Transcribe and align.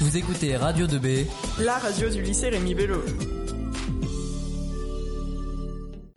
Vous 0.00 0.16
écoutez 0.16 0.56
Radio 0.56 0.86
2B, 0.86 1.26
la 1.62 1.78
radio 1.78 2.08
du 2.08 2.22
lycée 2.22 2.48
Rémi 2.48 2.74
Bello. 2.74 3.00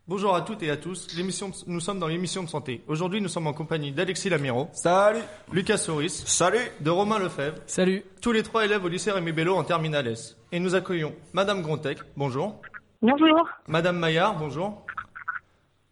Bonjour 0.08 0.36
à 0.36 0.42
toutes 0.42 0.64
et 0.64 0.70
à 0.70 0.78
tous, 0.78 1.16
l'émission, 1.18 1.52
nous 1.68 1.80
sommes 1.80 2.00
dans 2.00 2.08
l'émission 2.08 2.44
de 2.44 2.50
santé. 2.50 2.84
Aujourd'hui, 2.88 3.20
nous 3.22 3.28
sommes 3.30 3.48
en 3.48 3.54
compagnie 3.54 3.92
d'Alexis 3.92 4.30
Lamiro, 4.30 4.70
Salut 4.74 5.20
Lucas 5.52 5.78
Souris, 5.78 6.10
Salut 6.10 6.60
de 6.82 6.90
Romain 6.90 7.20
Lefebvre, 7.20 7.58
salut. 7.66 8.04
tous 8.22 8.32
les 8.32 8.44
trois 8.44 8.66
élèves 8.66 8.84
au 8.84 8.90
lycée 8.90 9.12
Rémi 9.12 9.32
Bello 9.32 9.56
en 9.56 9.64
terminale 9.64 10.08
S. 10.08 10.38
Et 10.52 10.60
nous 10.60 10.76
accueillons 10.76 11.14
Madame 11.34 11.62
Grontec, 11.62 12.00
bonjour, 12.16 12.62
Bonjour. 13.02 13.50
Madame 13.68 13.98
Maillard, 13.98 14.38
bonjour, 14.38 14.86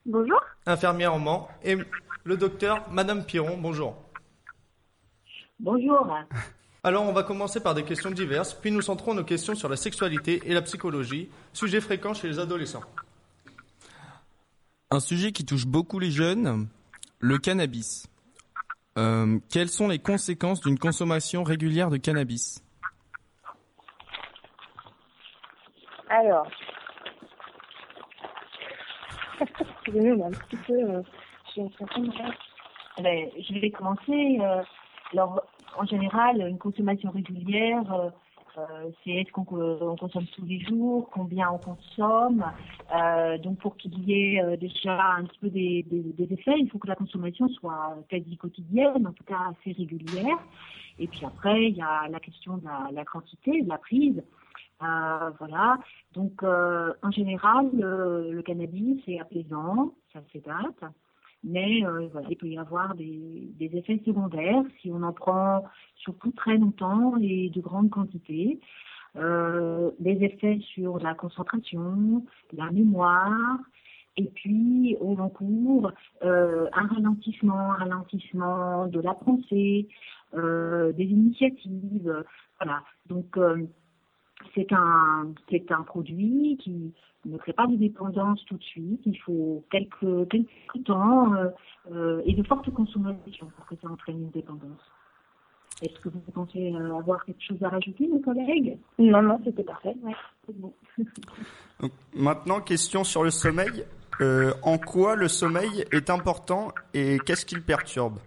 Bonjour. 0.05 0.39
infirmière 0.65 1.17
Mans, 1.19 1.47
et 1.63 1.75
le 2.23 2.37
docteur 2.37 2.85
Madame 2.91 3.25
Piron, 3.25 3.57
bonjour. 3.57 3.95
Bonjour. 5.59 6.07
Alors, 6.83 7.03
on 7.03 7.11
va 7.13 7.21
commencer 7.21 7.61
par 7.61 7.75
des 7.75 7.83
questions 7.83 8.09
diverses, 8.09 8.55
puis 8.55 8.71
nous 8.71 8.81
centrons 8.81 9.13
nos 9.13 9.23
questions 9.23 9.53
sur 9.53 9.69
la 9.69 9.75
sexualité 9.75 10.41
et 10.45 10.53
la 10.55 10.63
psychologie, 10.63 11.29
sujet 11.53 11.79
fréquent 11.79 12.15
chez 12.15 12.27
les 12.27 12.39
adolescents. 12.39 12.81
Un 14.89 14.99
sujet 14.99 15.31
qui 15.31 15.45
touche 15.45 15.67
beaucoup 15.67 15.99
les 15.99 16.09
jeunes, 16.09 16.67
le 17.19 17.37
cannabis. 17.37 18.07
Euh, 18.97 19.37
quelles 19.51 19.69
sont 19.69 19.87
les 19.87 19.99
conséquences 19.99 20.59
d'une 20.61 20.79
consommation 20.79 21.43
régulière 21.43 21.91
de 21.91 21.97
cannabis? 21.97 22.63
Alors. 26.09 26.47
Excusez-moi, 29.85 30.27
un 30.27 30.31
petit 30.31 30.57
peu. 30.57 30.73
euh, 30.73 31.01
je. 31.55 31.61
Ben, 33.01 33.29
je 33.39 33.59
vais 33.59 33.71
commencer. 33.71 34.39
euh, 34.41 34.61
alors, 35.13 35.41
en 35.77 35.85
général, 35.85 36.41
une 36.47 36.57
consommation 36.57 37.11
régulière, 37.11 37.91
euh, 37.93 38.09
euh, 38.57 38.91
c'est 39.03 39.11
est-ce 39.11 39.31
qu'on 39.31 39.45
on 39.49 39.95
consomme 39.95 40.25
tous 40.35 40.45
les 40.45 40.59
jours, 40.59 41.09
combien 41.11 41.49
on 41.51 41.57
consomme. 41.57 42.43
Euh, 42.93 43.37
donc, 43.37 43.59
pour 43.59 43.77
qu'il 43.77 43.97
y 44.03 44.13
ait 44.13 44.43
euh, 44.43 44.57
déjà 44.57 45.13
un 45.17 45.23
petit 45.25 45.39
peu 45.39 45.49
des, 45.49 45.83
des, 45.83 46.01
des 46.01 46.33
effets, 46.33 46.59
il 46.59 46.69
faut 46.69 46.77
que 46.77 46.87
la 46.87 46.95
consommation 46.95 47.47
soit 47.49 47.97
quasi 48.09 48.35
quotidienne, 48.37 49.07
en 49.07 49.13
tout 49.13 49.23
cas 49.23 49.51
assez 49.51 49.71
régulière. 49.71 50.37
Et 50.99 51.07
puis 51.07 51.25
après, 51.25 51.69
il 51.69 51.77
y 51.77 51.81
a 51.81 52.07
la 52.09 52.19
question 52.19 52.57
de 52.57 52.65
la, 52.65 52.89
la 52.91 53.05
quantité, 53.05 53.61
de 53.61 53.69
la 53.69 53.77
prise. 53.77 54.21
Euh, 54.83 55.29
voilà. 55.39 55.77
Donc, 56.13 56.43
euh, 56.43 56.93
en 57.03 57.11
général, 57.11 57.69
le, 57.73 58.31
le 58.31 58.41
cannabis 58.41 59.01
est 59.07 59.19
apaisant, 59.19 59.93
ça 60.11 60.19
date. 60.33 60.91
Mais 61.43 61.83
euh, 61.85 62.07
voilà, 62.11 62.27
il 62.29 62.37
peut 62.37 62.47
y 62.47 62.57
avoir 62.57 62.95
des, 62.95 63.49
des 63.57 63.75
effets 63.75 64.01
secondaires 64.05 64.63
si 64.79 64.91
on 64.91 65.01
en 65.01 65.13
prend 65.13 65.63
surtout 65.95 66.31
très 66.31 66.57
longtemps 66.57 67.17
et 67.17 67.49
de 67.49 67.61
grandes 67.61 67.89
quantités. 67.89 68.59
Euh, 69.17 69.91
des 69.99 70.23
effets 70.23 70.59
sur 70.73 70.97
la 70.99 71.13
concentration, 71.13 72.25
la 72.53 72.71
mémoire, 72.71 73.59
et 74.15 74.25
puis 74.25 74.95
au 75.01 75.15
long 75.15 75.29
cours, 75.29 75.91
euh, 76.23 76.67
un 76.71 76.87
ralentissement, 76.87 77.73
un 77.73 77.75
ralentissement 77.75 78.87
de 78.87 79.01
la 79.01 79.13
pensée, 79.13 79.89
euh, 80.33 80.93
des 80.93 81.03
initiatives. 81.03 82.23
Voilà. 82.59 82.83
Donc, 83.07 83.37
euh, 83.37 83.65
c'est 84.55 84.71
un, 84.71 85.33
c'est 85.49 85.71
un 85.71 85.83
produit 85.83 86.57
qui 86.61 86.93
ne 87.25 87.37
crée 87.37 87.53
pas 87.53 87.67
de 87.67 87.75
dépendance 87.75 88.43
tout 88.45 88.57
de 88.57 88.63
suite. 88.63 89.01
Il 89.05 89.17
faut 89.19 89.63
quelques, 89.71 90.29
quelques 90.29 90.83
temps 90.85 91.33
euh, 91.33 91.49
euh, 91.91 92.21
et 92.25 92.33
de 92.33 92.43
fortes 92.43 92.71
consommations 92.71 93.51
pour 93.55 93.65
que 93.65 93.75
ça 93.81 93.87
entraîne 93.89 94.21
une 94.21 94.31
dépendance. 94.31 94.81
Est-ce 95.81 95.99
que 95.99 96.09
vous 96.09 96.19
pensez 96.33 96.73
euh, 96.73 96.97
avoir 96.97 97.25
quelque 97.25 97.41
chose 97.41 97.61
à 97.63 97.69
rajouter, 97.69 98.07
mes 98.07 98.21
collègues? 98.21 98.77
Non, 98.99 99.23
non, 99.23 99.41
c'était 99.43 99.63
parfait. 99.63 99.95
Ouais, 100.03 100.15
c'est 100.45 100.59
bon. 100.59 100.73
Donc, 101.79 101.91
maintenant, 102.13 102.61
question 102.61 103.03
sur 103.03 103.23
le 103.23 103.31
sommeil. 103.31 103.85
Euh, 104.19 104.53
en 104.61 104.77
quoi 104.77 105.15
le 105.15 105.27
sommeil 105.27 105.85
est 105.91 106.11
important 106.11 106.73
et 106.93 107.17
qu'est-ce 107.25 107.45
qui 107.45 107.55
le 107.55 107.61
perturbe? 107.61 108.19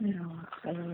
Alors, 0.00 0.87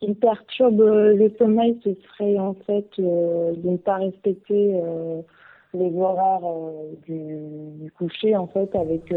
qui 0.00 0.14
perturbe 0.14 0.80
euh, 0.80 1.14
le 1.14 1.30
sommeil, 1.38 1.78
ce 1.84 1.94
serait 1.94 2.38
en 2.38 2.54
fait 2.66 2.88
euh, 2.98 3.52
de 3.54 3.70
ne 3.70 3.76
pas 3.76 3.96
respecter 3.96 4.80
euh, 4.82 5.20
les 5.74 5.94
horaires 5.96 6.40
du, 7.06 7.92
coucher, 7.96 8.34
en 8.34 8.48
fait, 8.48 8.74
avec 8.74 9.14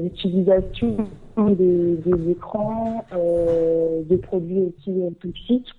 l'utilisation 0.00 1.08
des, 1.36 2.30
écrans, 2.30 3.04
des 4.04 4.16
produits 4.18 4.60
aussi 4.60 5.02
toxiques. 5.20 5.72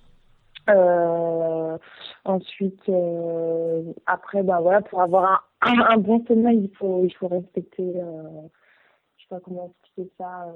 Ensuite, 2.26 2.82
après, 4.04 4.42
ben 4.42 4.60
voilà, 4.60 4.82
pour 4.82 5.00
avoir 5.00 5.48
un, 5.62 5.80
un 5.88 5.96
bon 5.96 6.22
sommeil, 6.26 6.58
il 6.70 6.76
faut, 6.76 7.02
il 7.04 7.14
faut 7.14 7.28
respecter, 7.28 7.94
je 9.16 9.22
sais 9.22 9.28
pas 9.30 9.40
comment 9.40 9.72
expliquer 9.80 10.10
ça. 10.18 10.52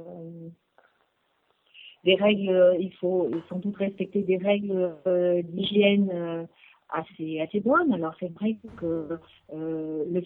Des 2.05 2.15
règles, 2.15 2.51
euh, 2.51 2.77
il 2.79 2.93
faut 2.95 3.31
sans 3.49 3.59
doute 3.59 3.77
respecter 3.77 4.23
des 4.23 4.37
règles 4.37 4.95
euh, 5.07 5.43
d'hygiène 5.43 6.11
euh, 6.13 6.45
assez 6.91 7.41
assez 7.41 7.61
bonnes. 7.61 7.93
Alors 7.93 8.15
c'est 8.19 8.33
vrai 8.33 8.57
que 8.77 9.19
le 9.53 10.23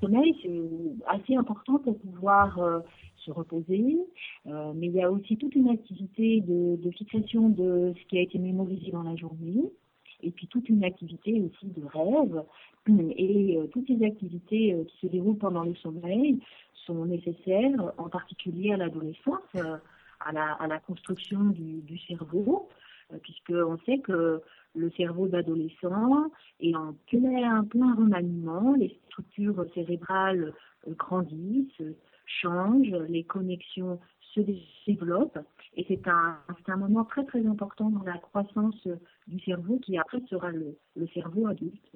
sommeil 0.00 0.34
c'est 0.42 1.06
assez 1.06 1.36
important 1.36 1.78
pour 1.78 1.98
pouvoir 1.98 2.82
se 3.16 3.30
reposer, 3.30 3.98
mais 4.44 4.86
il 4.88 4.92
y 4.92 5.02
a 5.02 5.10
aussi 5.10 5.36
toute 5.36 5.54
une 5.54 5.68
activité 5.68 6.40
de, 6.40 6.90
fixation 6.90 7.48
de 7.48 7.94
ce 7.96 8.06
qui 8.08 8.18
a 8.18 8.22
été 8.22 8.38
mémorisé 8.38 8.90
dans 8.90 9.04
la 9.04 9.14
journée, 9.14 9.70
et 10.24 10.32
puis 10.32 10.48
toute 10.48 10.68
une 10.68 10.82
activité 10.82 11.40
aussi 11.40 11.66
de 11.66 11.84
rêve. 11.86 12.42
Et 13.16 13.56
toutes 13.70 13.86
ces 13.86 14.04
activités 14.04 14.76
qui 14.88 15.06
se 15.06 15.06
déroulent 15.06 15.38
pendant 15.38 15.62
le 15.62 15.76
sommeil 15.76 16.40
sont 16.86 17.06
nécessaires, 17.06 17.92
en 17.98 18.08
particulier 18.08 18.72
à 18.72 18.78
l'adolescence. 18.78 19.56
À 20.24 20.32
la, 20.32 20.52
à 20.54 20.66
la 20.66 20.78
construction 20.78 21.40
du, 21.44 21.80
du 21.82 21.98
cerveau, 21.98 22.68
euh, 23.12 23.18
puisqu'on 23.22 23.78
sait 23.86 23.98
que 23.98 24.40
le 24.74 24.90
cerveau 24.92 25.28
d'adolescent 25.28 26.30
est 26.60 26.74
en 26.74 26.94
plein, 27.06 27.64
plein 27.64 27.94
remaniement, 27.94 28.74
les 28.74 28.98
structures 29.06 29.64
cérébrales 29.74 30.52
euh, 30.88 30.94
grandissent, 30.94 31.82
changent, 32.26 32.96
les 33.08 33.24
connexions 33.24 34.00
se 34.34 34.40
développent, 34.86 35.38
et 35.76 35.84
c'est 35.86 36.08
un, 36.08 36.38
c'est 36.58 36.72
un 36.72 36.76
moment 36.76 37.04
très 37.04 37.24
très 37.24 37.46
important 37.46 37.90
dans 37.90 38.02
la 38.02 38.18
croissance 38.18 38.88
du 39.28 39.38
cerveau 39.40 39.78
qui 39.78 39.96
après 39.96 40.20
sera 40.28 40.50
le, 40.50 40.76
le 40.96 41.06
cerveau 41.08 41.46
adulte. 41.46 41.92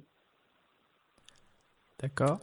D'accord. 2.01 2.39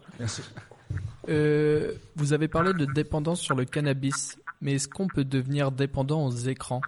Euh, 1.29 1.93
vous 2.15 2.33
avez 2.33 2.49
parlé 2.49 2.73
de 2.73 2.85
dépendance 2.85 3.39
sur 3.39 3.55
le 3.55 3.63
cannabis, 3.63 4.37
mais 4.61 4.73
est-ce 4.75 4.87
qu'on 4.87 5.07
peut 5.07 5.25
devenir 5.25 5.71
dépendant 5.71 6.25
aux 6.25 6.31
écrans? 6.31 6.81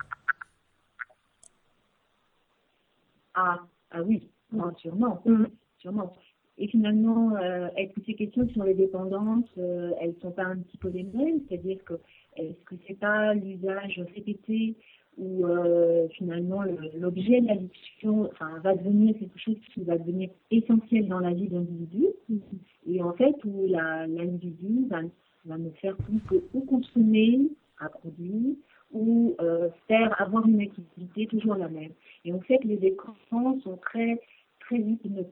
Ah, 3.35 3.59
ah 3.91 4.01
oui, 4.03 4.29
non, 4.51 4.73
sûrement, 4.77 5.21
sûrement. 5.77 6.13
Et 6.57 6.67
finalement, 6.67 7.35
euh, 7.35 7.67
est-ce 7.77 7.93
que 7.93 8.01
ces 8.05 8.15
questions 8.15 8.47
sur 8.49 8.63
les 8.63 8.73
dépendances, 8.73 9.45
euh, 9.59 9.91
elles 10.01 10.15
sont 10.21 10.31
pas 10.31 10.45
un 10.45 10.57
petit 10.57 10.77
peu 10.77 10.89
les 10.89 11.03
mêmes? 11.03 11.41
C'est-à-dire 11.47 11.83
que 11.85 11.93
est-ce 12.35 12.63
que 12.65 12.75
c'est 12.87 12.99
pas 12.99 13.33
l'usage 13.35 14.01
répété 14.15 14.75
où 15.19 15.45
euh, 15.45 16.07
finalement 16.09 16.61
le- 16.63 16.77
l'objet 16.99 17.41
de 17.41 17.47
l'addiction 17.47 18.29
enfin, 18.31 18.59
va 18.63 18.75
devenir 18.75 19.17
quelque 19.17 19.39
chose 19.39 19.57
qui 19.73 19.83
va 19.83 19.97
devenir 19.97 20.29
essentiel 20.51 21.07
dans 21.07 21.19
la 21.19 21.33
vie 21.33 21.47
de 21.47 21.55
l'individu 21.55 22.05
et 22.87 23.01
en 23.01 23.13
fait 23.13 23.35
où 23.43 23.65
la- 23.67 24.05
l'individu 24.07 24.87
va, 24.89 24.99
va 25.45 25.57
ne 25.57 25.69
faire 25.71 25.95
que 26.29 26.35
ou 26.53 26.61
consommer 26.61 27.39
un 27.79 27.89
produit 27.89 28.57
ou 28.91 29.35
euh, 29.41 29.69
faire 29.87 30.19
avoir 30.21 30.47
une 30.47 30.61
activité 30.61 31.27
toujours 31.27 31.55
la 31.55 31.67
même. 31.67 31.91
Et 32.25 32.31
sait 32.47 32.57
que 32.57 32.67
les 32.67 32.85
écrans 32.85 33.15
sont 33.29 33.77
très 33.77 34.21
très 34.61 34.77
hypnotiques, 34.77 35.31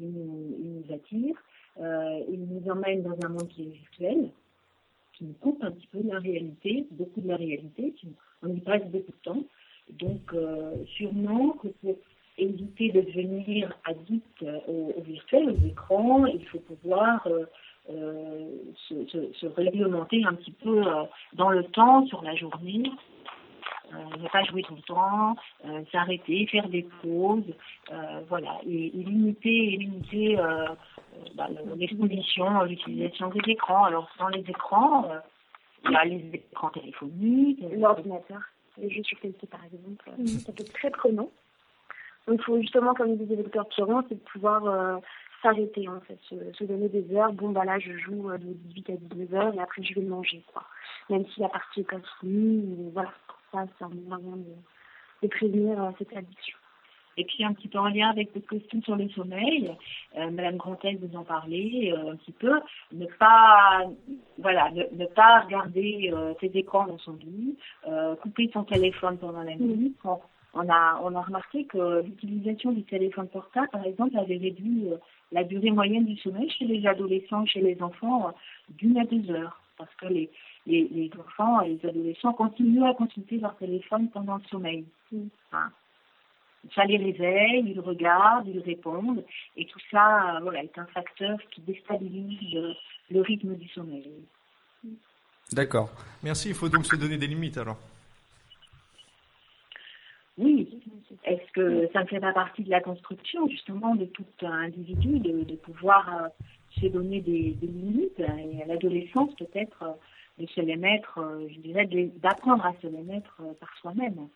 ils 0.00 0.10
nous, 0.10 0.56
ils 0.60 0.72
nous 0.74 0.94
attirent, 0.94 1.42
euh, 1.80 2.20
ils 2.30 2.44
nous 2.44 2.70
emmènent 2.70 3.02
dans 3.02 3.16
un 3.24 3.28
monde 3.30 3.48
qui 3.48 3.62
est 3.62 3.70
virtuel, 3.70 4.30
qui 5.14 5.24
nous 5.24 5.34
coupe 5.34 5.62
un 5.62 5.70
petit 5.70 5.86
peu 5.88 6.00
de 6.00 6.08
la 6.08 6.18
réalité, 6.18 6.86
beaucoup 6.92 7.20
de 7.20 7.28
la 7.28 7.36
réalité, 7.36 7.94
on 8.42 8.54
y 8.54 8.60
passe 8.60 8.84
beaucoup 8.86 9.12
de 9.12 9.22
temps. 9.22 9.44
Donc 9.98 10.34
euh, 10.34 10.84
sûrement 10.96 11.52
que 11.52 11.68
pour 11.68 11.96
éviter 12.36 12.90
de 12.90 13.00
devenir 13.00 13.76
addict 13.84 14.44
au, 14.68 14.92
au 14.96 15.00
virtuel, 15.00 15.50
aux 15.50 15.66
écrans, 15.66 16.26
il 16.26 16.44
faut 16.46 16.60
pouvoir 16.60 17.26
se, 18.88 19.06
se- 19.06 19.32
se 19.32 19.46
réglementer 19.46 20.22
un 20.24 20.34
petit 20.34 20.52
peu 20.52 20.86
euh, 20.86 21.04
dans 21.34 21.50
le 21.50 21.64
temps, 21.64 22.06
sur 22.06 22.22
la 22.22 22.34
journée, 22.34 22.82
euh, 23.94 24.16
ne 24.22 24.28
pas 24.28 24.44
jouer 24.44 24.62
tout 24.62 24.74
le 24.74 24.82
temps, 24.82 25.36
euh, 25.64 25.82
s'arrêter, 25.90 26.46
faire 26.46 26.68
des 26.68 26.86
pauses, 27.02 27.54
euh, 27.90 28.20
voilà, 28.28 28.58
et, 28.66 28.86
et 28.88 29.02
limiter, 29.04 29.72
et 29.72 29.76
limiter 29.78 30.38
euh, 30.38 30.44
euh, 30.66 30.68
bah, 31.34 31.48
le- 31.48 31.74
l'exposition, 31.76 32.62
l'utilisation 32.64 33.28
des 33.30 33.40
écrans. 33.52 33.84
Alors 33.84 34.08
dans 34.18 34.28
les 34.28 34.40
écrans, 34.40 35.04
euh, 35.10 35.18
Bah, 35.90 36.04
les 36.04 36.20
écrans 36.34 36.70
téléphoniques, 36.70 37.60
l'ordinateur, 37.72 38.40
les 38.78 38.90
jeux 38.90 39.04
sur 39.04 39.18
PC 39.20 39.46
par 39.46 39.64
exemple, 39.64 40.04
euh, 40.10 40.26
ça 40.44 40.52
peut 40.52 40.62
être 40.64 40.72
très 40.74 40.90
prenant. 40.90 41.30
Donc 42.26 42.40
il 42.40 42.44
faut 42.44 42.60
justement, 42.60 42.92
comme 42.94 43.16
disait 43.16 43.36
le 43.36 43.44
docteur 43.44 43.66
Piron, 43.68 44.02
c'est 44.08 44.16
de 44.16 44.20
pouvoir 44.32 44.64
euh, 44.66 44.98
s'arrêter 45.42 45.88
en 45.88 46.00
fait, 46.00 46.18
se, 46.28 46.34
se 46.52 46.64
donner 46.64 46.88
des 46.88 47.14
heures. 47.14 47.32
Bon 47.32 47.50
bah 47.50 47.64
là 47.64 47.78
je 47.78 47.92
joue 47.96 48.30
euh, 48.30 48.38
de 48.38 48.52
18 48.52 48.90
à 48.90 48.96
19 48.96 49.34
heures 49.34 49.54
et 49.54 49.60
après 49.60 49.82
je 49.82 49.94
vais 49.94 50.06
manger 50.06 50.42
quoi. 50.52 50.64
Même 51.10 51.26
si 51.28 51.40
la 51.40 51.48
partie 51.48 51.80
est 51.80 51.90
pas 51.90 52.00
finie, 52.20 52.90
voilà, 52.92 53.12
ça 53.52 53.66
c'est 53.78 53.84
un 53.84 53.88
moyen 53.88 54.36
de, 54.36 54.54
de 55.22 55.28
prévenir 55.28 55.82
euh, 55.82 55.90
cette 55.98 56.16
addiction. 56.16 56.58
Et 57.18 57.24
puis 57.24 57.44
un 57.44 57.52
petit 57.52 57.66
peu 57.66 57.78
en 57.78 57.88
lien 57.88 58.10
avec 58.10 58.32
votre 58.32 58.46
question 58.46 58.80
sur 58.82 58.94
le 58.94 59.08
sommeil, 59.08 59.74
euh, 60.16 60.30
Madame 60.30 60.56
Grantel 60.56 60.98
vous 60.98 61.18
en 61.18 61.24
parlait 61.24 61.92
euh, 61.92 62.12
un 62.12 62.16
petit 62.16 62.30
peu, 62.32 62.60
ne 62.92 63.06
pas 63.06 63.82
voilà, 64.38 64.70
ne, 64.70 64.84
ne 64.92 65.06
pas 65.06 65.40
regarder 65.40 66.12
euh, 66.14 66.32
ses 66.40 66.46
écrans 66.54 66.86
dans 66.86 66.98
son 66.98 67.14
lit, 67.14 67.58
euh, 67.88 68.14
couper 68.16 68.48
son 68.52 68.62
téléphone 68.62 69.18
pendant 69.18 69.42
la 69.42 69.56
nuit. 69.56 69.94
On, 70.04 70.18
on 70.54 70.68
a 70.68 71.00
on 71.02 71.14
a 71.16 71.20
remarqué 71.20 71.64
que 71.64 72.02
l'utilisation 72.02 72.70
du 72.70 72.84
téléphone 72.84 73.26
portable, 73.26 73.68
par 73.72 73.84
exemple, 73.84 74.16
avait 74.16 74.36
réduit 74.36 74.86
euh, 74.86 74.96
la 75.32 75.44
durée 75.44 75.70
moyenne 75.70 76.06
du 76.06 76.16
sommeil 76.18 76.50
chez 76.50 76.64
les 76.64 76.86
adolescents, 76.86 77.46
chez 77.46 77.60
les 77.60 77.80
enfants, 77.82 78.28
euh, 78.28 78.32
d'une 78.70 78.98
à 78.98 79.04
deux 79.04 79.30
heures, 79.30 79.60
parce 79.76 79.94
que 79.96 80.06
les 80.06 80.30
les, 80.68 80.86
les 80.88 81.10
enfants 81.18 81.62
et 81.62 81.70
les 81.70 81.88
adolescents 81.88 82.34
continuent 82.34 82.84
à 82.84 82.94
consulter 82.94 83.38
leur 83.38 83.56
téléphone 83.56 84.08
pendant 84.10 84.36
le 84.36 84.42
sommeil. 84.50 84.84
Hein. 85.52 85.70
Ça 86.74 86.84
les 86.84 86.98
réveille, 86.98 87.64
ils 87.66 87.80
regardent, 87.80 88.48
ils 88.48 88.60
répondent, 88.60 89.24
et 89.56 89.64
tout 89.64 89.78
ça, 89.90 90.36
euh, 90.36 90.40
voilà, 90.40 90.62
est 90.62 90.78
un 90.78 90.86
facteur 90.86 91.38
qui 91.50 91.62
déstabilise 91.62 92.52
le, 92.52 92.74
le 93.10 93.20
rythme 93.22 93.54
du 93.54 93.68
sommeil. 93.68 94.12
D'accord. 95.52 95.90
Merci, 96.22 96.50
il 96.50 96.54
faut 96.54 96.68
donc 96.68 96.84
se 96.84 96.96
donner 96.96 97.16
des 97.16 97.26
limites 97.26 97.56
alors. 97.56 97.78
Oui. 100.38 100.80
Est-ce 101.24 101.52
que 101.52 101.88
ça 101.92 102.02
ne 102.02 102.06
fait 102.06 102.20
pas 102.20 102.32
partie 102.32 102.62
de 102.62 102.70
la 102.70 102.80
construction, 102.80 103.48
justement, 103.48 103.94
de 103.94 104.04
tout 104.06 104.24
individu, 104.42 105.18
de, 105.18 105.42
de 105.42 105.56
pouvoir 105.56 106.08
euh, 106.22 106.28
se 106.80 106.86
donner 106.86 107.20
des, 107.20 107.54
des 107.60 107.66
limites, 107.66 108.20
et 108.20 108.62
à 108.62 108.66
l'adolescence, 108.66 109.34
peut-être, 109.34 109.82
euh, 109.82 109.92
de 110.38 110.46
se 110.46 110.60
les 110.60 110.76
mettre, 110.76 111.18
euh, 111.18 111.48
je 111.50 111.58
dirais, 111.58 111.86
d'apprendre 112.22 112.64
à 112.64 112.72
se 112.80 112.86
les 112.86 113.02
mettre 113.02 113.36
euh, 113.40 113.52
par 113.60 113.76
soi-même. 113.80 114.28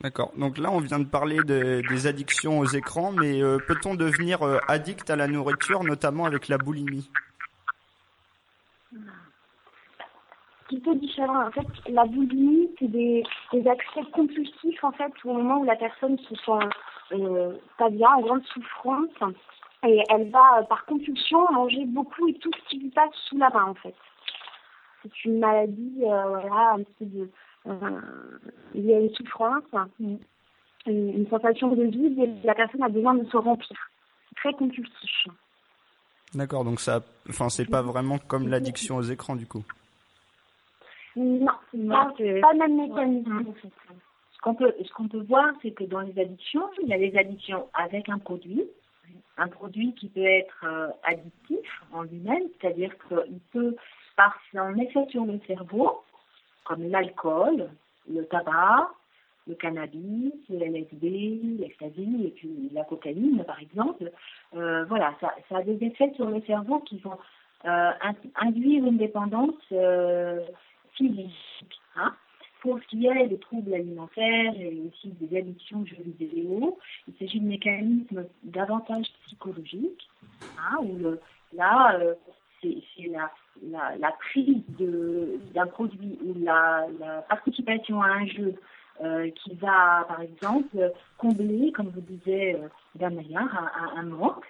D'accord. 0.00 0.32
Donc 0.36 0.58
là, 0.58 0.70
on 0.70 0.80
vient 0.80 0.98
de 0.98 1.04
parler 1.04 1.42
de- 1.42 1.82
des 1.88 2.06
addictions 2.06 2.58
aux 2.58 2.66
écrans, 2.66 3.12
mais 3.12 3.42
euh, 3.42 3.58
peut-on 3.58 3.94
devenir 3.94 4.42
euh, 4.42 4.58
addict 4.68 5.08
à 5.10 5.16
la 5.16 5.26
nourriture, 5.28 5.84
notamment 5.84 6.24
avec 6.24 6.48
la 6.48 6.58
boulimie? 6.58 7.10
Petit 10.68 10.80
peu 10.80 10.94
différent. 10.94 11.46
En 11.46 11.50
fait, 11.50 11.66
la 11.88 12.04
boulimie, 12.04 12.70
c'est 12.78 12.88
des, 12.88 13.22
des 13.52 13.68
accès 13.68 14.02
compulsifs, 14.12 14.82
en 14.82 14.92
fait, 14.92 15.12
au 15.24 15.32
moment 15.34 15.58
où 15.60 15.64
la 15.64 15.76
personne 15.76 16.18
se 16.18 16.34
sent 16.34 16.66
euh, 17.12 17.56
pas 17.78 17.90
bien, 17.90 18.08
en 18.10 18.20
grande 18.20 18.44
souffrance, 18.46 19.34
et 19.86 20.02
elle 20.10 20.30
va, 20.30 20.60
euh, 20.60 20.62
par 20.64 20.84
compulsion, 20.86 21.50
manger 21.52 21.84
beaucoup 21.86 22.28
et 22.28 22.34
tout 22.34 22.50
ce 22.52 22.70
qui 22.70 22.78
lui 22.78 22.90
passe 22.90 23.14
sous 23.28 23.38
la 23.38 23.50
main, 23.50 23.64
en 23.64 23.74
fait. 23.74 23.94
C'est 25.02 25.24
une 25.26 25.38
maladie, 25.38 25.98
euh, 26.02 26.28
voilà, 26.28 26.72
un 26.74 26.82
petit 26.82 27.06
peu. 27.06 27.28
Euh, 27.66 28.00
il 28.74 28.84
y 28.86 28.94
a 28.94 29.00
une 29.00 29.14
souffrance, 29.14 29.62
une, 30.00 30.18
une 30.86 31.26
sensation 31.28 31.68
de 31.68 31.84
vide, 31.84 32.18
et 32.18 32.46
la 32.46 32.54
personne 32.54 32.82
a 32.82 32.88
besoin 32.88 33.14
de 33.14 33.24
se 33.28 33.36
remplir. 33.36 33.78
C'est 34.28 34.36
très 34.36 34.52
compulsif. 34.54 35.26
D'accord. 36.34 36.64
Donc 36.64 36.80
ça, 36.80 37.00
enfin, 37.28 37.48
c'est 37.48 37.70
pas 37.70 37.82
vraiment 37.82 38.18
comme 38.18 38.48
l'addiction 38.48 38.96
aux 38.96 39.02
écrans, 39.02 39.36
du 39.36 39.46
coup. 39.46 39.62
Non, 41.16 41.52
Non, 41.74 41.94
pas, 41.94 42.14
c'est- 42.18 42.40
pas 42.40 42.52
le 42.52 42.58
même 42.58 42.76
mécanisme, 42.76 43.44
en 43.48 43.52
fait. 43.52 43.68
Ce 44.32 44.38
qu'on 44.40 44.54
peut, 44.54 44.74
ce 44.84 44.92
qu'on 44.92 45.08
peut 45.08 45.22
voir, 45.22 45.52
c'est 45.62 45.70
que 45.70 45.84
dans 45.84 46.00
les 46.00 46.18
addictions, 46.20 46.68
il 46.82 46.88
y 46.88 46.94
a 46.94 46.98
des 46.98 47.16
addictions 47.16 47.68
avec 47.74 48.08
un 48.08 48.18
produit, 48.18 48.64
un 49.38 49.48
produit 49.48 49.94
qui 49.94 50.08
peut 50.08 50.24
être 50.24 50.64
euh, 50.64 50.88
addictif 51.04 51.82
en 51.92 52.02
lui-même, 52.02 52.44
c'est-à-dire 52.60 52.90
qu'il 53.08 53.38
peut, 53.52 53.74
par 54.16 54.36
son 54.52 54.74
effet 54.76 55.06
sur 55.08 55.24
le 55.24 55.40
cerveau, 55.46 56.02
comme 56.64 56.88
l'alcool, 56.90 57.70
le 58.10 58.24
tabac, 58.26 58.90
le 59.46 59.54
cannabis, 59.54 60.32
le 60.48 60.58
LSD, 60.62 61.40
l'ecstasy 61.58 62.24
et 62.26 62.30
puis 62.30 62.70
la 62.72 62.84
cocaïne, 62.84 63.42
par 63.44 63.60
exemple, 63.60 64.10
euh, 64.56 64.84
voilà, 64.86 65.14
ça, 65.20 65.34
ça 65.48 65.58
a 65.58 65.62
des 65.62 65.82
effets 65.86 66.12
sur 66.16 66.28
le 66.28 66.40
cerveau 66.42 66.80
qui 66.80 66.98
vont 66.98 67.18
euh, 67.66 67.90
in- 68.02 68.14
induire 68.46 68.84
une 68.84 68.98
dépendance 68.98 69.54
euh, 69.72 70.40
physique. 70.96 71.80
Hein. 71.96 72.14
Pour 72.60 72.78
ce 72.80 72.86
qui 72.86 73.06
est 73.06 73.26
des 73.28 73.38
troubles 73.38 73.74
alimentaires 73.74 74.54
et 74.58 74.80
aussi 74.88 75.08
des 75.20 75.36
addictions 75.36 75.80
aux 75.82 75.86
jeux 75.86 76.02
vidéo, 76.18 76.78
il 77.06 77.14
s'agit 77.18 77.40
de 77.40 77.46
mécanismes 77.46 78.24
davantage 78.42 79.06
psychologiques, 79.26 80.08
hein, 80.58 80.78
là, 81.52 81.98
euh, 82.00 82.14
c'est 82.62 83.08
la, 83.10 83.30
la, 83.62 83.96
la 83.98 84.12
prise 84.12 84.62
d'un 84.78 85.66
produit 85.66 86.18
ou 86.24 86.34
la, 86.42 86.86
participation 87.28 88.00
à 88.02 88.08
un 88.08 88.26
jeu 88.26 88.54
euh, 89.02 89.30
qui 89.30 89.54
va, 89.54 90.04
par 90.08 90.20
exemple, 90.20 90.92
combler, 91.18 91.72
comme 91.72 91.88
vous 91.88 92.00
disiez, 92.00 92.54
euh, 92.56 92.68
un, 93.00 94.02
manque. 94.04 94.46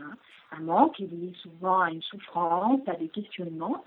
hein. 0.00 0.12
un 0.50 0.60
manque 0.60 1.00
est 1.00 1.04
lié 1.06 1.32
souvent 1.42 1.80
à 1.80 1.90
une 1.90 2.02
souffrance, 2.02 2.80
à 2.86 2.94
des 2.94 3.08
questionnements. 3.08 3.84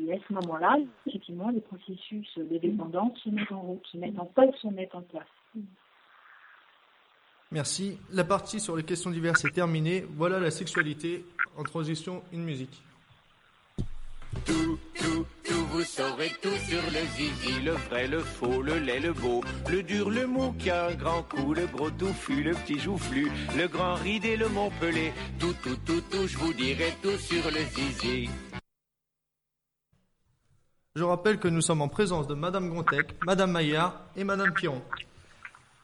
Et 0.00 0.12
à 0.12 0.16
ce 0.28 0.32
moment-là, 0.34 0.76
effectivement, 1.06 1.50
les 1.50 1.60
processus 1.60 2.28
de 2.36 2.58
dépendance 2.58 3.18
se 3.24 3.30
mettent 3.30 3.52
en 3.52 3.60
route, 3.60 3.86
se 3.90 3.96
mettent 3.96 4.18
en 4.18 4.26
peuvent 4.26 4.54
se 4.62 4.68
mettre 4.68 4.96
en 4.96 5.02
place. 5.02 5.26
Merci. 7.50 7.98
La 8.12 8.24
partie 8.24 8.60
sur 8.60 8.76
les 8.76 8.84
questions 8.84 9.10
diverses 9.10 9.44
est 9.44 9.50
terminée. 9.50 10.04
Voilà 10.16 10.38
la 10.38 10.50
sexualité. 10.50 11.24
En 11.56 11.62
transition, 11.62 12.22
une 12.32 12.44
musique. 12.44 12.82
Tout, 14.44 14.78
tout, 14.94 15.26
tout, 15.44 15.64
vous 15.72 15.82
saurez 15.82 16.30
tout 16.42 16.54
sur 16.68 16.82
le 16.82 17.06
zizi, 17.16 17.60
le 17.64 17.72
vrai, 17.72 18.06
le 18.06 18.20
faux, 18.20 18.62
le 18.62 18.78
laid, 18.78 19.00
le 19.00 19.12
beau, 19.14 19.42
le 19.70 19.82
dur, 19.82 20.10
le 20.10 20.26
mou 20.26 20.52
qui 20.58 20.70
a 20.70 20.88
un 20.88 20.94
grand 20.94 21.22
coup, 21.22 21.54
le 21.54 21.66
gros 21.66 21.90
touffu, 21.90 22.42
le 22.42 22.52
petit 22.52 22.78
joufflu, 22.78 23.30
le 23.56 23.66
grand 23.66 23.94
ridé, 23.94 24.36
le 24.36 24.48
montpelé, 24.48 25.12
tout, 25.40 25.54
tout, 25.62 25.76
tout, 25.86 26.02
tout, 26.10 26.26
je 26.26 26.36
vous 26.36 26.52
dirai 26.52 26.92
tout 27.02 27.16
sur 27.16 27.50
le 27.50 27.60
zizi. 27.74 28.28
Je 30.98 31.04
rappelle 31.04 31.38
que 31.38 31.46
nous 31.46 31.60
sommes 31.60 31.80
en 31.80 31.86
présence 31.86 32.26
de 32.26 32.34
Madame 32.34 32.70
Gontec, 32.70 33.14
Madame 33.24 33.52
Maillard 33.52 34.00
et 34.16 34.24
Madame 34.24 34.52
Piron. 34.52 34.82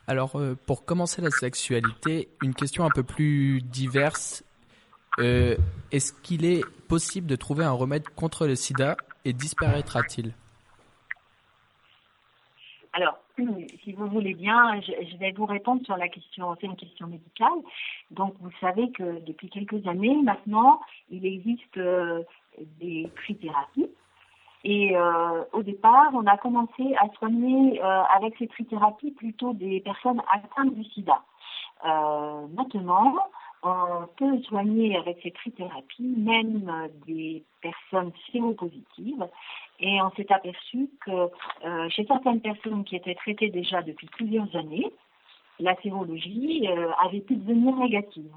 Alors, 0.09 0.35
euh, 0.35 0.59
pour 0.67 0.85
commencer 0.85 1.23
la 1.23 1.31
sexualité, 1.31 2.31
une 2.43 2.53
question 2.53 2.85
un 2.85 2.91
peu 2.91 3.05
plus 3.05 3.63
diverse. 3.63 4.43
Euh, 5.21 5.55
Est-ce 5.93 6.13
qu'il 6.21 6.45
est 6.45 6.65
possible 6.89 7.29
de 7.29 7.37
trouver 7.37 7.65
un 7.65 7.71
remède 7.71 8.09
contre 8.17 8.49
le 8.49 8.57
sida 8.57 8.97
et 9.25 9.33
disparaîtra-t-il? 9.33 10.35
Alors, 12.93 13.17
si 13.85 13.93
vous 13.93 14.09
voulez 14.09 14.35
bien, 14.35 14.81
je, 14.81 14.91
je 15.13 15.17
vais 15.19 15.31
vous 15.31 15.47
répondre 15.47 15.81
sur 15.85 15.97
la 15.97 16.09
question, 16.09 16.57
c'est 16.61 16.67
une 16.67 16.75
question 16.75 17.07
médicale. 17.07 17.61
Donc, 18.11 18.35
vous 18.41 18.51
savez 18.61 18.91
que 18.91 19.25
depuis 19.25 19.49
quelques 19.49 19.87
années 19.87 20.21
maintenant, 20.25 20.81
il 21.09 21.25
existe 21.25 21.77
euh, 21.77 22.25
des 22.81 23.09
trithérapies. 23.15 23.91
Et 24.65 24.97
euh, 24.97 25.45
au 25.53 25.63
départ, 25.63 26.11
on 26.15 26.27
a 26.27 26.39
commencé 26.39 26.95
à 26.99 27.09
soigner 27.19 27.83
euh, 27.83 28.03
avec 28.17 28.35
ces 28.39 28.49
trithérapies 28.49 29.11
plutôt 29.13 29.53
des 29.53 29.81
personnes 29.81 30.23
atteintes 30.33 30.75
du 30.75 30.85
sida. 30.85 31.23
Euh, 31.85 32.47
maintenant, 32.55 33.15
on 33.63 34.07
peut 34.17 34.41
soigner 34.43 34.97
avec 34.97 35.19
ces 35.23 35.31
trithérapies 35.31 36.15
même 36.17 36.69
euh, 36.69 36.89
des 37.07 37.45
personnes 37.63 38.13
séropositives. 38.31 39.27
Et 39.81 40.01
on 40.03 40.11
s'est 40.13 40.31
aperçu 40.33 40.89
que 41.05 41.31
euh, 41.65 41.89
chez 41.89 42.07
certaines 42.07 42.41
personnes 42.41 42.85
qui 42.85 42.97
étaient 42.97 43.15
traitées 43.15 43.51
déjà 43.51 43.83
depuis 43.83 44.07
plusieurs 44.07 44.55
années, 44.55 44.93
la 45.59 45.75
sérologie 45.83 46.69
euh, 46.69 46.91
avait 47.05 47.21
pu 47.21 47.37
devenir 47.37 47.75
négative. 47.77 48.33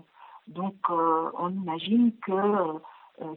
Donc, 0.47 0.75
on 0.89 1.49
imagine 1.49 2.13
que 2.25 2.79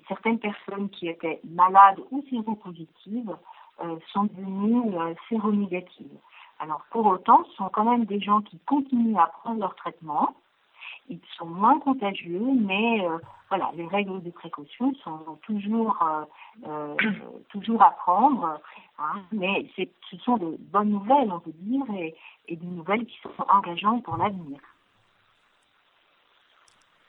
certaines 0.09 0.39
personnes 0.39 0.91
qui 0.91 1.09
étaient 1.09 1.41
malades 1.45 2.01
ou 2.11 2.23
séropositives 2.29 3.37
euh, 3.83 3.97
sont 4.13 4.25
devenues 4.25 4.95
euh, 4.95 5.15
séronégatives. 5.29 6.19
Alors, 6.59 6.83
pour 6.91 7.07
autant, 7.07 7.43
ce 7.45 7.55
sont 7.55 7.71
quand 7.71 7.85
même 7.85 8.05
des 8.05 8.21
gens 8.21 8.43
qui 8.43 8.59
continuent 8.67 9.17
à 9.19 9.27
prendre 9.27 9.61
leur 9.61 9.75
traitement. 9.77 10.35
Ils 11.09 11.21
sont 11.39 11.47
moins 11.47 11.81
contagieux, 11.81 12.45
mais 12.61 13.05
euh, 13.07 13.19
voilà, 13.49 13.71
les 13.75 13.87
règles 13.87 14.23
de 14.23 14.31
précaution 14.31 14.95
sont 15.03 15.39
toujours, 15.43 15.97
euh, 16.03 16.25
euh, 16.67 16.95
toujours 17.49 17.83
à 17.83 17.93
prendre. 17.93 18.61
hein. 18.99 19.23
mais 19.33 19.67
ce 19.77 20.17
sont 20.19 20.37
de 20.37 20.57
bonnes 20.59 20.91
nouvelles, 20.91 21.33
on 21.33 21.41
peut 21.41 21.55
dire, 21.55 21.85
et, 21.95 22.15
et 22.49 22.57
des 22.57 22.67
nouvelles 22.67 23.07
qui 23.07 23.19
sont 23.23 23.33
engageantes 23.49 24.03
pour 24.05 24.19
l'avenir. 24.19 24.61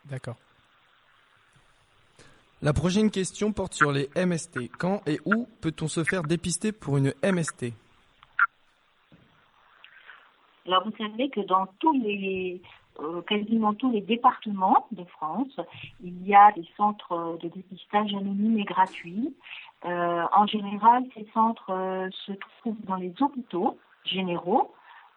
D'accord. 0.06 0.38
La 2.63 2.74
prochaine 2.74 3.10
question 3.10 3.51
porte 3.53 3.74
sur 3.74 3.91
les 3.91 4.08
MST. 4.15 4.70
Quand 4.77 5.01
et 5.08 5.20
où 5.25 5.48
peut-on 5.62 5.88
se 5.88 6.03
faire 6.03 6.22
dépister 6.22 6.72
pour 6.72 6.98
une 6.98 7.12
MST 7.24 7.74
Alors 10.68 10.84
vous 10.86 10.96
savez 10.96 11.30
que 11.30 11.41
dans 11.41 11.65
tous 11.80 11.94
les 11.94 12.62
euh, 13.00 13.24
quasiment 13.24 13.74
tous 13.74 13.91
les 13.91 14.01
départements 14.01 14.86
de 14.91 15.03
France, 15.06 15.60
il 16.03 16.27
y 16.27 16.36
a 16.36 16.51
des 16.51 16.68
centres 16.77 17.39
de 17.41 17.48
dépistage 17.48 18.13
anonymes 18.13 18.60
et 18.60 18.63
gratuits. 18.63 19.34
Euh, 19.86 20.24
en 20.32 20.46
général, 20.46 21.03
ces 21.15 21.25
centres 21.34 21.72
euh, 21.72 22.10
se 22.27 22.34
trouvent 22.34 22.86
dans 22.86 22.98
les 22.98 23.12
hôpitaux 23.22 23.80
généraux. 24.06 24.72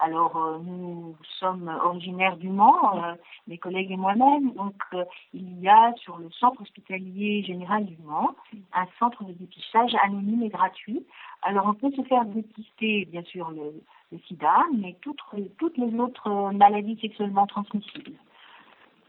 Alors, 0.04 0.36
euh, 0.36 0.58
nous 0.58 1.16
sommes 1.40 1.66
originaires 1.82 2.36
du 2.36 2.50
Mans, 2.50 3.02
euh, 3.02 3.14
mes 3.48 3.56
collègues 3.56 3.90
et 3.90 3.96
moi-même. 3.96 4.52
Donc, 4.52 4.74
euh, 4.92 5.02
il 5.32 5.58
y 5.62 5.68
a 5.68 5.94
sur 5.96 6.18
le 6.18 6.30
centre 6.30 6.60
hospitalier 6.60 7.42
général 7.42 7.86
du 7.86 7.96
Mans 8.04 8.36
un 8.74 8.84
centre 8.98 9.24
de 9.24 9.32
dépistage 9.32 9.94
anonyme 10.04 10.42
et 10.42 10.50
gratuit. 10.50 11.06
Alors, 11.40 11.68
on 11.68 11.72
peut 11.72 11.90
se 11.92 12.02
faire 12.02 12.26
dépister, 12.26 13.06
bien 13.06 13.22
sûr, 13.22 13.50
le, 13.50 14.18
sida, 14.28 14.64
mais 14.76 14.94
toutes, 15.00 15.22
les 15.32 15.98
autres 15.98 16.52
maladies 16.52 16.98
sexuellement 17.00 17.46
transmissibles. 17.46 18.12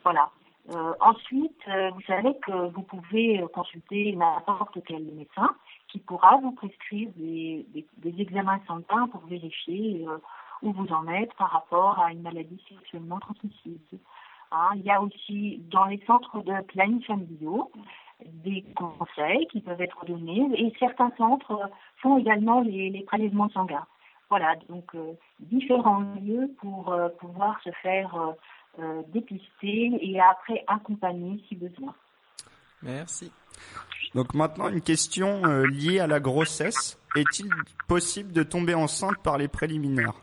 Voilà. 0.04 0.30
Ensuite, 1.00 1.62
vous 1.94 2.02
savez 2.08 2.34
que 2.42 2.70
vous 2.70 2.82
pouvez 2.82 3.46
consulter 3.54 4.16
n'importe 4.16 4.80
quel 4.88 5.04
médecin 5.04 5.54
qui 5.90 6.00
pourra 6.00 6.38
vous 6.38 6.54
prescrire 6.54 7.10
des, 7.18 7.66
examens 8.18 8.60
sanguins 8.66 9.08
pour 9.10 9.22
vérifier 9.28 10.08
où 10.66 10.74
vous 10.74 10.92
en 10.92 11.08
êtes 11.08 11.34
par 11.36 11.52
rapport 11.52 12.00
à 12.00 12.12
une 12.12 12.22
maladie 12.22 12.62
sexuellement 12.68 13.20
transmissible. 13.20 13.80
Hein, 14.52 14.72
il 14.76 14.84
y 14.84 14.92
a 14.92 15.02
aussi 15.02 15.62
dans 15.72 15.86
les 15.86 16.02
centres 16.06 16.42
de 16.44 16.62
planning 16.68 17.02
familiaux 17.04 17.72
des 18.24 18.64
conseils 18.76 19.48
qui 19.48 19.62
peuvent 19.62 19.82
être 19.82 20.06
donnés 20.06 20.48
et 20.56 20.74
certains 20.80 21.12
centres 21.18 21.70
font 21.98 22.18
également 22.18 22.62
les, 22.62 22.90
les 22.90 23.04
prélèvements 23.04 23.50
sanguins. 23.50 23.86
Voilà, 24.30 24.56
donc 24.70 24.96
euh, 24.96 25.14
différents 25.40 26.00
lieux 26.22 26.50
pour 26.60 26.92
euh, 26.92 27.10
pouvoir 27.20 27.60
se 27.64 27.70
faire 27.84 28.34
euh, 28.80 29.02
dépister 29.10 29.98
et 30.02 30.20
après 30.20 30.64
accompagner 30.68 31.44
si 31.48 31.56
besoin. 31.56 31.94
Merci. 32.82 33.32
Donc 34.14 34.34
maintenant, 34.34 34.70
une 34.70 34.82
question 34.82 35.44
euh, 35.46 35.66
liée 35.68 36.00
à 36.00 36.08
la 36.08 36.20
grossesse. 36.20 37.00
Est-il 37.16 37.50
possible 37.88 38.32
de 38.32 38.44
tomber 38.44 38.74
enceinte 38.74 39.18
par 39.24 39.38
les 39.38 39.48
préliminaires? 39.48 40.16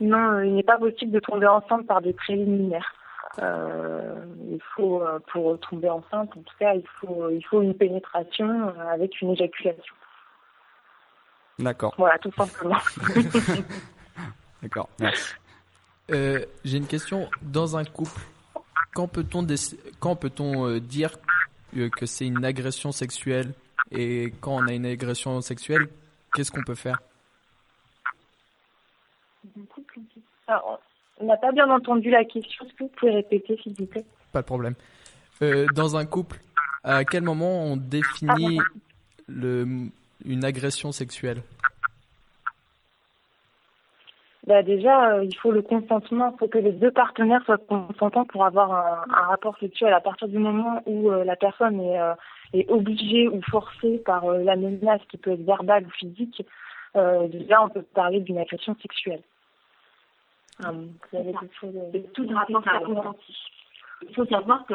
Non, 0.00 0.32
euh, 0.32 0.46
il 0.46 0.54
n'est 0.54 0.62
pas 0.62 0.78
possible 0.78 1.12
de 1.12 1.20
tomber 1.20 1.46
enceinte 1.46 1.86
par 1.86 2.02
des 2.02 2.12
préliminaires. 2.12 2.92
Euh, 3.38 4.24
il 4.50 4.60
faut, 4.74 5.02
euh, 5.02 5.18
pour 5.30 5.58
tomber 5.60 5.90
enceinte, 5.90 6.30
en 6.36 6.40
tout 6.40 6.56
cas, 6.58 6.74
il 6.74 6.86
faut, 7.00 7.28
il 7.30 7.44
faut 7.44 7.62
une 7.62 7.74
pénétration 7.74 8.72
avec 8.90 9.20
une 9.20 9.30
éjaculation. 9.30 9.94
D'accord, 11.58 11.94
Voilà, 11.96 12.18
tout 12.18 12.32
simplement. 12.32 12.76
d'accord. 14.62 14.88
Merci. 15.00 15.34
Euh, 16.10 16.44
J'ai 16.64 16.76
une 16.78 16.86
question. 16.86 17.28
Dans 17.42 17.76
un 17.76 17.84
couple, 17.84 18.20
quand 18.94 19.08
peut-on 19.08 19.46
quand 19.98 20.16
peut-on 20.16 20.78
dire 20.78 21.12
que 21.72 22.06
c'est 22.06 22.26
une 22.26 22.44
agression 22.44 22.92
sexuelle? 22.92 23.54
Et 23.90 24.32
quand 24.40 24.56
on 24.56 24.66
a 24.66 24.72
une 24.72 24.86
agression 24.86 25.40
sexuelle, 25.40 25.88
qu'est-ce 26.34 26.50
qu'on 26.50 26.64
peut 26.64 26.74
faire? 26.74 27.00
On 31.20 31.24
n'a 31.24 31.36
pas 31.36 31.52
bien 31.52 31.68
entendu 31.70 32.10
la 32.10 32.24
question. 32.24 32.64
Est-ce 32.64 32.74
que 32.74 32.84
vous 32.84 32.90
pouvez 32.90 33.12
répéter, 33.12 33.58
s'il 33.62 33.74
vous 33.74 33.86
plaît? 33.86 34.04
Pas 34.32 34.42
de 34.42 34.46
problème. 34.46 34.74
Euh, 35.42 35.66
dans 35.74 35.96
un 35.96 36.06
couple, 36.06 36.38
à 36.84 37.04
quel 37.04 37.22
moment 37.22 37.64
on 37.64 37.76
définit 37.76 38.58
le, 39.28 39.66
une 40.24 40.44
agression 40.44 40.92
sexuelle? 40.92 41.42
Bah 44.46 44.62
Déjà, 44.62 45.10
euh, 45.10 45.24
il 45.24 45.34
faut 45.36 45.50
le 45.50 45.62
consentement. 45.62 46.32
Il 46.32 46.38
faut 46.38 46.48
que 46.48 46.58
les 46.58 46.72
deux 46.72 46.92
partenaires 46.92 47.42
soient 47.44 47.58
consentants 47.58 48.24
pour 48.24 48.44
avoir 48.44 48.72
un, 48.72 49.04
un 49.12 49.26
rapport 49.26 49.58
sexuel. 49.58 49.92
À 49.92 50.00
partir 50.00 50.28
du 50.28 50.38
moment 50.38 50.82
où 50.86 51.10
euh, 51.10 51.24
la 51.24 51.34
personne 51.34 51.80
est, 51.80 52.00
euh, 52.00 52.14
est 52.52 52.70
obligée 52.70 53.26
ou 53.28 53.42
forcée 53.42 53.98
par 54.06 54.24
la 54.30 54.54
menace 54.54 55.00
qui 55.10 55.16
peut 55.16 55.32
être 55.32 55.44
verbale 55.44 55.86
ou 55.86 55.90
physique, 55.90 56.44
déjà, 57.30 57.62
on 57.62 57.68
peut 57.68 57.82
parler 57.82 58.20
d'une 58.20 58.38
agression 58.38 58.74
sexuelle. 58.80 59.20
Vous 60.58 61.18
avez 61.18 61.32
quelque 61.32 61.54
chose 61.60 61.76
à- 61.76 61.92
C'est 61.92 62.12
tout 62.12 62.26
rapport 62.28 62.66
à 62.68 62.80
consenti. 62.80 63.36
Il 64.08 64.14
faut 64.14 64.26
savoir 64.26 64.66
que 64.66 64.74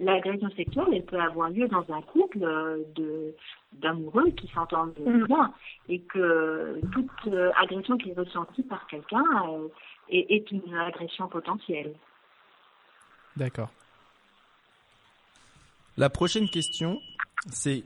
l'agression 0.00 0.50
sexuelle, 0.50 0.86
elle 0.92 1.04
peut 1.04 1.20
avoir 1.20 1.50
lieu 1.50 1.68
dans 1.68 1.84
un 1.92 2.02
couple 2.02 2.42
euh, 2.42 2.82
de 2.96 3.34
d'amoureux 3.74 4.30
qui 4.30 4.48
s'entendent 4.48 4.94
Mm. 4.98 5.24
bien 5.26 5.54
et 5.88 6.00
que 6.00 6.80
toute 6.92 7.10
euh, 7.28 7.52
agression 7.60 7.96
qui 7.96 8.10
est 8.10 8.14
ressentie 8.18 8.62
par 8.64 8.86
quelqu'un 8.88 9.22
euh, 9.48 9.68
est, 10.08 10.26
est 10.34 10.50
une 10.50 10.74
agression 10.74 11.28
potentielle. 11.28 11.94
D'accord. 13.36 13.70
La 15.96 16.10
prochaine 16.10 16.48
question, 16.48 17.00
c'est 17.48 17.84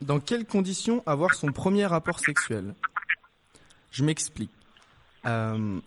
dans 0.00 0.20
quelles 0.20 0.46
conditions 0.46 1.02
avoir 1.06 1.34
son 1.34 1.52
premier 1.52 1.86
rapport 1.86 2.18
sexuel? 2.20 2.74
Je 3.90 4.04
m'explique. 4.04 4.50
Euh, 5.26 5.80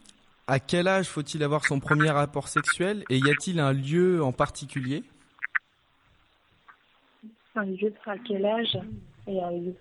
à 0.47 0.59
quel 0.59 0.87
âge 0.87 1.07
faut-il 1.07 1.43
avoir 1.43 1.65
son 1.65 1.79
premier 1.79 2.09
rapport 2.09 2.47
sexuel 2.47 3.03
et 3.09 3.17
y 3.17 3.29
a-t-il 3.29 3.59
un 3.59 3.73
lieu 3.73 4.23
en 4.23 4.31
particulier? 4.31 5.03
Un 7.55 7.65
lieu 7.65 7.93
à 8.05 8.17
quel 8.17 8.45
âge? 8.45 8.77
Et 9.27 9.41
un 9.41 9.51
lieu 9.51 9.75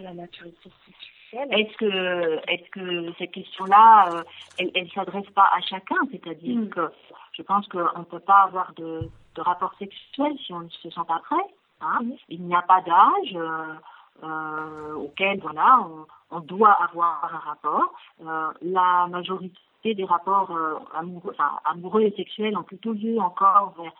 la, 0.00 0.14
maturité 0.14 0.70
sexuelle. 0.86 1.48
Est-ce 1.52 1.76
que, 1.76 2.50
est-ce 2.50 2.70
que 2.70 3.12
cette 3.18 3.32
question-là, 3.32 4.08
euh, 4.12 4.22
elle, 4.58 4.70
elle 4.74 4.90
s'adresse 4.92 5.28
pas 5.34 5.50
à 5.54 5.60
chacun? 5.60 5.96
C'est-à-dire 6.10 6.56
Mm. 6.56 6.68
que 6.68 6.90
je 7.32 7.42
pense 7.42 7.66
qu'on 7.68 7.98
ne 7.98 8.04
peut 8.04 8.20
pas 8.20 8.44
avoir 8.44 8.72
de, 8.74 9.10
de 9.34 9.40
rapport 9.40 9.74
sexuel 9.78 10.32
si 10.44 10.52
on 10.52 10.60
ne 10.60 10.70
se 10.70 10.90
sent 10.90 11.00
pas 11.06 11.20
prêt. 11.20 11.36
Hein? 11.80 12.00
Mm. 12.02 12.12
Il 12.30 12.42
n'y 12.44 12.54
a 12.54 12.62
pas 12.62 12.80
d'âge 12.80 13.34
euh, 13.34 13.74
euh, 14.22 14.94
auquel 14.94 15.40
voilà 15.40 15.80
on, 15.82 16.36
on 16.36 16.40
doit 16.40 16.72
avoir 16.72 17.24
un 17.32 17.38
rapport. 17.38 17.94
Euh, 18.24 18.52
la 18.62 19.06
majorité 19.08 19.58
des 19.84 20.04
rapports 20.04 20.50
euh, 20.50 20.74
amoureux, 20.94 21.32
enfin, 21.34 21.58
amoureux 21.64 22.02
et 22.02 22.14
sexuels 22.16 22.56
ont 22.56 22.62
plutôt 22.62 22.92
lieu 22.92 23.18
encore 23.18 23.74
vers 23.78 23.92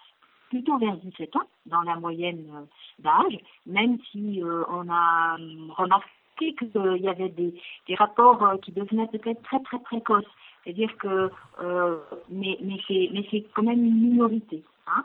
plutôt 0.50 0.78
vers 0.78 0.96
17 0.96 1.36
ans 1.36 1.48
dans 1.66 1.82
la 1.82 1.96
moyenne 1.96 2.44
euh, 2.54 2.64
d'âge, 3.00 3.38
même 3.66 3.98
si 4.10 4.42
euh, 4.42 4.64
on 4.70 4.88
a 4.90 5.36
remarqué 5.76 6.54
qu'il 6.54 7.02
y 7.02 7.08
avait 7.08 7.28
des, 7.28 7.54
des 7.86 7.94
rapports 7.94 8.58
qui 8.62 8.72
devenaient 8.72 9.08
peut-être 9.08 9.42
très 9.42 9.60
très 9.60 9.78
précoces. 9.80 10.24
C'est-à-dire 10.64 10.96
que, 10.98 11.30
euh, 11.60 11.96
mais, 12.28 12.58
mais 12.62 12.78
c'est 12.86 13.08
mais 13.12 13.26
c'est 13.30 13.44
quand 13.54 13.62
même 13.62 13.84
une 13.84 14.10
minorité. 14.10 14.62
Hein. 14.86 15.04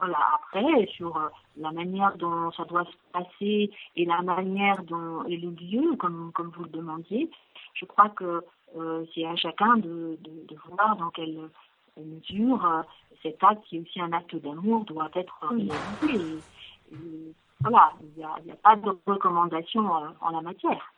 Voilà. 0.00 0.18
Après, 0.34 0.86
sur 0.86 1.16
euh, 1.16 1.28
la 1.56 1.70
manière 1.72 2.16
dont 2.16 2.50
ça 2.52 2.64
doit 2.64 2.84
se 2.84 2.96
passer 3.12 3.70
et 3.96 4.04
la 4.04 4.22
manière 4.22 4.82
dont 4.84 5.24
et 5.24 5.36
le 5.36 5.50
lieu, 5.50 5.96
comme 5.96 6.32
comme 6.32 6.50
vous 6.56 6.64
le 6.64 6.70
demandiez, 6.70 7.30
je 7.74 7.84
crois 7.84 8.10
que 8.10 8.44
euh, 8.76 9.04
c'est 9.14 9.26
à 9.26 9.36
chacun 9.36 9.76
de, 9.76 10.18
de, 10.20 10.46
de 10.48 10.56
voir 10.68 10.96
dans 10.96 11.10
quelle 11.10 11.48
mesure 11.96 12.64
euh, 12.64 12.82
cet 13.22 13.42
acte, 13.42 13.64
qui 13.66 13.76
est 13.76 13.80
aussi 13.80 14.00
un 14.00 14.12
acte 14.12 14.36
d'amour, 14.36 14.84
doit 14.84 15.10
être 15.14 15.34
réalisé. 15.42 15.74
Et, 16.12 16.94
et 16.94 17.34
voilà, 17.60 17.92
il 18.02 18.18
n'y 18.18 18.24
a, 18.24 18.34
il 18.40 18.46
y 18.48 18.52
a 18.52 18.56
pas 18.56 18.76
de 18.76 18.90
recommandation 19.06 19.88
en 20.20 20.30
la 20.30 20.40
matière. 20.40 20.92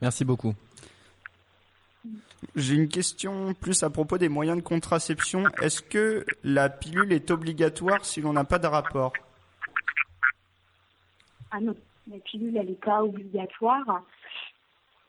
Merci 0.00 0.24
beaucoup. 0.24 0.54
J'ai 2.56 2.74
une 2.74 2.88
question 2.88 3.54
plus 3.54 3.82
à 3.82 3.90
propos 3.90 4.18
des 4.18 4.28
moyens 4.28 4.58
de 4.58 4.62
contraception. 4.62 5.44
Est-ce 5.60 5.82
que 5.82 6.24
la 6.42 6.68
pilule 6.68 7.12
est 7.12 7.30
obligatoire 7.30 8.04
si 8.04 8.20
l'on 8.20 8.32
n'a 8.32 8.44
pas 8.44 8.58
de 8.58 8.66
rapport? 8.66 9.12
Ah 11.50 11.60
non, 11.60 11.74
la 12.10 12.18
pilule, 12.18 12.56
elle 12.56 12.66
n'est 12.66 12.74
pas 12.74 13.02
obligatoire. 13.02 14.02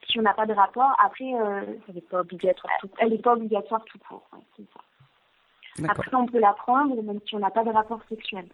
Si 0.10 0.20
on 0.20 0.24
n'a 0.24 0.34
pas 0.34 0.46
de 0.46 0.54
rapport, 0.54 0.92
après, 1.04 1.34
euh, 1.34 1.62
Elle 1.88 1.96
n'est 1.96 2.02
pas 2.02 2.20
obligatoire 2.20 2.74
tout 2.82 2.90
elle 2.98 3.10
n'est 3.10 3.18
pas 3.18 3.34
obligatoire 3.34 3.84
tout 3.86 4.00
court. 4.00 4.28
ouais, 4.34 4.40
c'est 4.58 4.66
ça. 4.74 5.90
Après, 5.90 6.14
on 6.16 6.26
peut 6.26 6.40
la 6.40 6.54
prendre 6.54 7.02
même 7.02 7.20
si 7.26 7.36
on 7.36 7.40
n'a 7.40 7.52
pas 7.52 7.64
de 7.64 7.70
rapport 7.70 8.02
sexuel. 8.10 8.46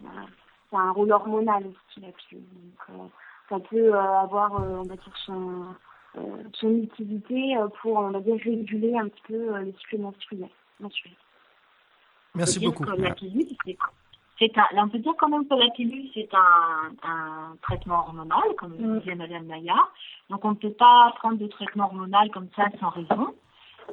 Voilà. 0.00 0.26
C'est 0.68 0.76
un 0.76 0.90
rôle 0.92 1.10
hormonal 1.10 1.64
aussi, 1.66 2.00
la 2.00 2.12
pilule. 2.12 2.44
Donc, 2.52 2.90
euh, 2.90 3.08
ça 3.48 3.58
peut 3.68 3.94
euh, 3.94 4.20
avoir, 4.20 4.60
euh, 4.60 4.76
on 4.80 4.82
va 4.82 4.94
dire, 4.96 5.16
son, 5.24 5.62
euh, 5.62 5.64
son 6.54 6.70
utilité 6.76 7.56
euh, 7.56 7.68
pour, 7.80 7.96
on 7.98 8.10
va 8.10 8.20
dire, 8.20 8.36
réguler 8.42 8.96
un 8.96 9.08
petit 9.08 9.22
peu 9.28 9.54
euh, 9.54 9.62
les 9.62 9.72
cycles 9.72 9.98
menstruels. 9.98 10.48
menstruels. 10.80 11.14
Merci 12.34 12.60
beaucoup. 12.60 12.84
que 12.84 12.90
la 12.92 13.12
pilule, 13.14 13.46
c'est- 13.64 13.76
c'est 14.38 14.56
un, 14.58 14.66
là, 14.72 14.84
on 14.84 14.88
peut 14.88 14.98
dire 14.98 15.12
quand 15.18 15.28
même 15.28 15.46
que 15.46 15.54
la 15.54 15.70
pilule, 15.70 16.08
c'est 16.14 16.28
un, 16.34 16.92
un 17.02 17.56
traitement 17.62 18.00
hormonal, 18.06 18.54
comme 18.56 18.74
Mm. 18.78 19.00
disait 19.00 19.14
Madame 19.14 19.44
Maillard. 19.46 19.92
Donc, 20.30 20.44
on 20.44 20.50
ne 20.50 20.54
peut 20.54 20.72
pas 20.72 21.12
prendre 21.18 21.38
de 21.38 21.46
traitement 21.46 21.84
hormonal 21.86 22.30
comme 22.30 22.48
ça 22.56 22.66
sans 22.80 22.90
raison. 22.90 23.34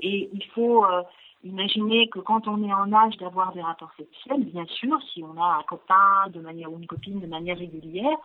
Et 0.01 0.29
il 0.31 0.45
faut 0.53 0.85
euh, 0.85 1.01
imaginer 1.43 2.09
que 2.09 2.19
quand 2.19 2.47
on 2.47 2.63
est 2.63 2.73
en 2.73 2.91
âge 2.93 3.17
d'avoir 3.17 3.53
des 3.53 3.61
rapports 3.61 3.91
sexuels, 3.97 4.45
bien 4.45 4.65
sûr, 4.65 4.97
si 5.13 5.23
on 5.23 5.41
a 5.41 5.57
un 5.59 5.63
copain 5.63 6.29
de 6.33 6.39
manière 6.39 6.71
ou 6.71 6.77
une 6.77 6.87
copine 6.87 7.19
de 7.19 7.27
manière 7.27 7.57
régulière, 7.57 8.17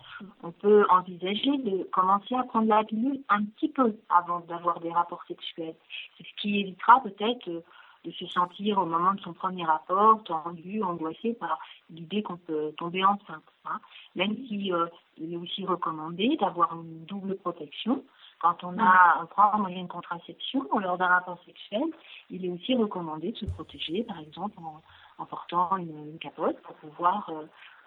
on 0.42 0.50
peut 0.50 0.84
envisager 0.90 1.56
de 1.58 1.84
commencer 1.92 2.34
à 2.34 2.44
prendre 2.44 2.68
la 2.68 2.84
pilule 2.84 3.20
un 3.28 3.44
petit 3.44 3.68
peu 3.68 3.96
avant 4.08 4.40
d'avoir 4.40 4.80
des 4.80 4.90
rapports 4.90 5.24
sexuels. 5.28 5.74
C'est 6.16 6.24
ce 6.24 6.40
qui 6.40 6.60
évitera 6.60 7.00
peut-être 7.02 7.48
euh, 7.48 7.60
de 8.04 8.10
se 8.10 8.26
sentir 8.26 8.78
au 8.78 8.86
moment 8.86 9.14
de 9.14 9.20
son 9.20 9.32
premier 9.32 9.64
rapport 9.64 10.22
tendu, 10.24 10.82
angoissé 10.82 11.34
par 11.34 11.58
l'idée 11.90 12.22
qu'on 12.22 12.36
peut 12.36 12.72
tomber 12.76 13.04
enceinte. 13.04 13.44
hein. 13.64 13.78
Même 14.16 14.36
si 14.48 14.72
euh, 14.72 14.86
il 15.18 15.34
est 15.34 15.36
aussi 15.36 15.64
recommandé 15.64 16.36
d'avoir 16.40 16.74
une 16.74 17.04
double 17.04 17.36
protection. 17.36 18.02
Quand 18.42 18.64
on 18.64 18.76
a 18.78 19.20
on 19.22 19.26
prend 19.26 19.54
un 19.54 19.58
moyen 19.58 19.84
de 19.84 19.88
contraception 19.88 20.66
lors 20.80 20.98
d'un 20.98 21.06
rapport 21.06 21.38
sexuel, 21.46 21.84
il 22.28 22.44
est 22.44 22.50
aussi 22.50 22.74
recommandé 22.74 23.30
de 23.30 23.36
se 23.36 23.46
protéger, 23.46 24.02
par 24.02 24.18
exemple 24.18 24.58
en, 24.58 24.82
en 25.18 25.26
portant 25.26 25.76
une, 25.76 25.96
une 26.12 26.18
capote 26.18 26.60
pour 26.62 26.74
pouvoir 26.76 27.30
euh, 27.30 27.46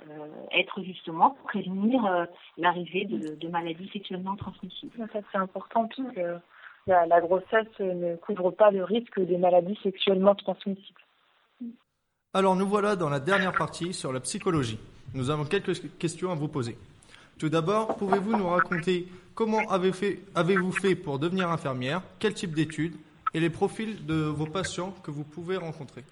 euh, 0.09 0.62
être 0.62 0.81
justement 0.81 1.31
pour 1.31 1.45
prévenir 1.47 2.05
euh, 2.05 2.25
l'arrivée 2.57 3.03
de, 3.03 3.35
de 3.35 3.47
maladies 3.50 3.89
sexuellement 3.91 4.38
transmissibles. 4.38 5.03
En 5.03 5.07
fait, 5.07 5.25
c'est 5.31 5.38
important 5.38 5.88
puisque 5.88 6.21
la, 6.88 7.05
la 7.05 7.19
grossesse 7.19 7.79
ne 7.79 8.15
couvre 8.15 8.51
pas 8.51 8.71
le 8.71 8.83
risque 8.85 9.19
des 9.19 9.38
maladies 9.38 9.77
sexuellement 9.83 10.35
transmissibles. 10.35 11.01
Alors 12.33 12.55
nous 12.55 12.67
voilà 12.67 12.95
dans 12.95 13.09
la 13.09 13.19
dernière 13.19 13.53
partie 13.53 13.93
sur 13.93 14.13
la 14.13 14.21
psychologie. 14.21 14.79
Nous 15.13 15.29
avons 15.29 15.43
quelques 15.43 15.97
questions 15.97 16.31
à 16.31 16.35
vous 16.35 16.47
poser. 16.47 16.77
Tout 17.39 17.50
d'abord, 17.50 17.97
pouvez-vous 17.97 18.38
nous 18.38 18.47
raconter 18.47 19.07
comment 19.35 19.69
avez 19.69 19.91
fait- 19.91 20.19
avez-vous 20.33 20.71
fait 20.71 20.95
pour 20.95 21.19
devenir 21.19 21.49
infirmière, 21.49 22.01
quel 22.19 22.33
type 22.33 22.55
d'études? 22.55 22.95
Et 23.33 23.39
les 23.41 23.49
profils 23.49 24.05
de 24.05 24.15
vos 24.15 24.45
patients 24.45 24.93
que 25.03 25.11
vous 25.11 25.25
pouvez 25.25 25.57
rencontrer? 25.57 26.03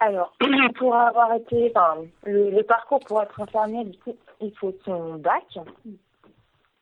Alors, 0.00 0.32
pour 0.78 0.96
avoir 0.96 1.34
été, 1.34 1.70
enfin, 1.76 1.98
le, 2.24 2.62
parcours 2.62 3.00
pour 3.00 3.22
être 3.22 3.38
infirmière, 3.38 3.84
du 3.84 3.98
coup, 3.98 4.16
il 4.40 4.52
faut 4.56 4.74
son 4.86 5.16
bac. 5.16 5.44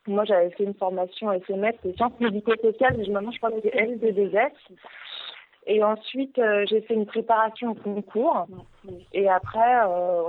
Moi, 0.06 0.24
j'avais 0.24 0.50
fait 0.50 0.62
une 0.62 0.74
formation 0.74 1.32
SMS, 1.32 1.74
c'est 1.82 1.96
sciences 1.96 2.18
médico-sociales, 2.20 2.96
maintenant, 3.10 3.32
je 3.32 3.38
crois 3.38 3.50
que 3.50 3.60
c'est 3.62 3.74
LD2S. 3.74 4.52
Et 5.66 5.82
ensuite, 5.82 6.38
euh, 6.38 6.64
j'ai 6.70 6.80
fait 6.82 6.94
une 6.94 7.04
préparation 7.04 7.72
au 7.72 7.74
concours. 7.74 8.46
Et 9.12 9.28
après, 9.28 9.80
euh, 9.84 10.22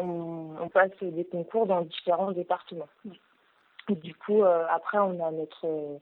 on 0.59 0.67
passe 0.67 0.91
des 1.01 1.23
concours 1.23 1.67
dans 1.67 1.81
différents 1.81 2.31
départements. 2.31 2.89
Et 3.89 3.95
du 3.95 4.13
coup, 4.15 4.43
euh, 4.43 4.65
après, 4.69 4.99
on 4.99 5.23
a 5.25 5.31
notre, 5.31 5.99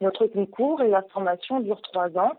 notre 0.00 0.26
concours 0.26 0.82
et 0.82 0.88
la 0.88 1.02
formation 1.02 1.60
dure 1.60 1.80
trois 1.82 2.16
ans. 2.18 2.32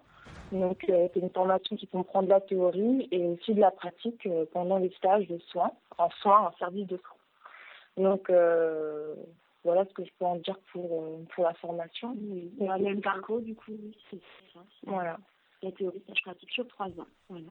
Donc, 0.51 0.86
euh, 0.89 1.08
c'est 1.13 1.22
une 1.22 1.29
formation 1.29 1.75
qui 1.75 1.88
comprend 1.88 2.24
de 2.24 2.29
la 2.29 2.41
théorie 2.41 3.08
et 3.12 3.25
aussi 3.25 3.53
de 3.53 3.62
la 3.62 3.72
pratique 3.72 4.25
euh, 4.25 4.46
pendant 4.51 4.77
les 4.77 4.91
stages 4.91 5.27
de 5.27 5.39
soins, 5.39 5.72
en 5.98 6.10
soins, 6.22 6.41
en 6.41 6.51
service 6.58 6.88
de 6.88 6.98
soins. 6.98 8.03
Donc, 8.03 8.29
euh, 8.29 9.15
voilà 9.63 9.86
ce 9.86 9.93
que 9.93 10.03
je 10.03 10.12
peux 10.20 10.25
en 10.25 10.36
dire 10.38 10.58
pour, 10.72 11.03
pour 11.34 11.43
la 11.43 11.53
formation. 11.55 12.15
Oui, 12.20 12.51
c'est 12.58 12.65
le 12.65 12.84
même 12.84 13.01
parcours, 13.01 13.41
du 13.41 13.55
coup, 13.55 13.72
oui, 13.72 13.98
c'est 14.10 14.20
ça. 14.53 14.60
Voilà. 14.86 15.17
La 15.63 15.72
théorie, 15.72 16.01
stage 16.03 16.22
pratique 16.24 16.51
sur 16.51 16.67
trois 16.67 16.88
ans. 16.88 17.08
Voilà. 17.29 17.48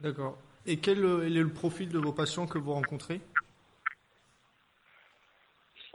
D'accord. 0.00 0.36
Et 0.66 0.78
quel 0.78 0.98
est 0.98 1.30
le 1.30 1.48
profil 1.48 1.88
de 1.88 1.98
vos 1.98 2.12
patients 2.12 2.46
que 2.46 2.58
vous 2.58 2.74
rencontrez? 2.74 3.14
Euh, 3.14 3.45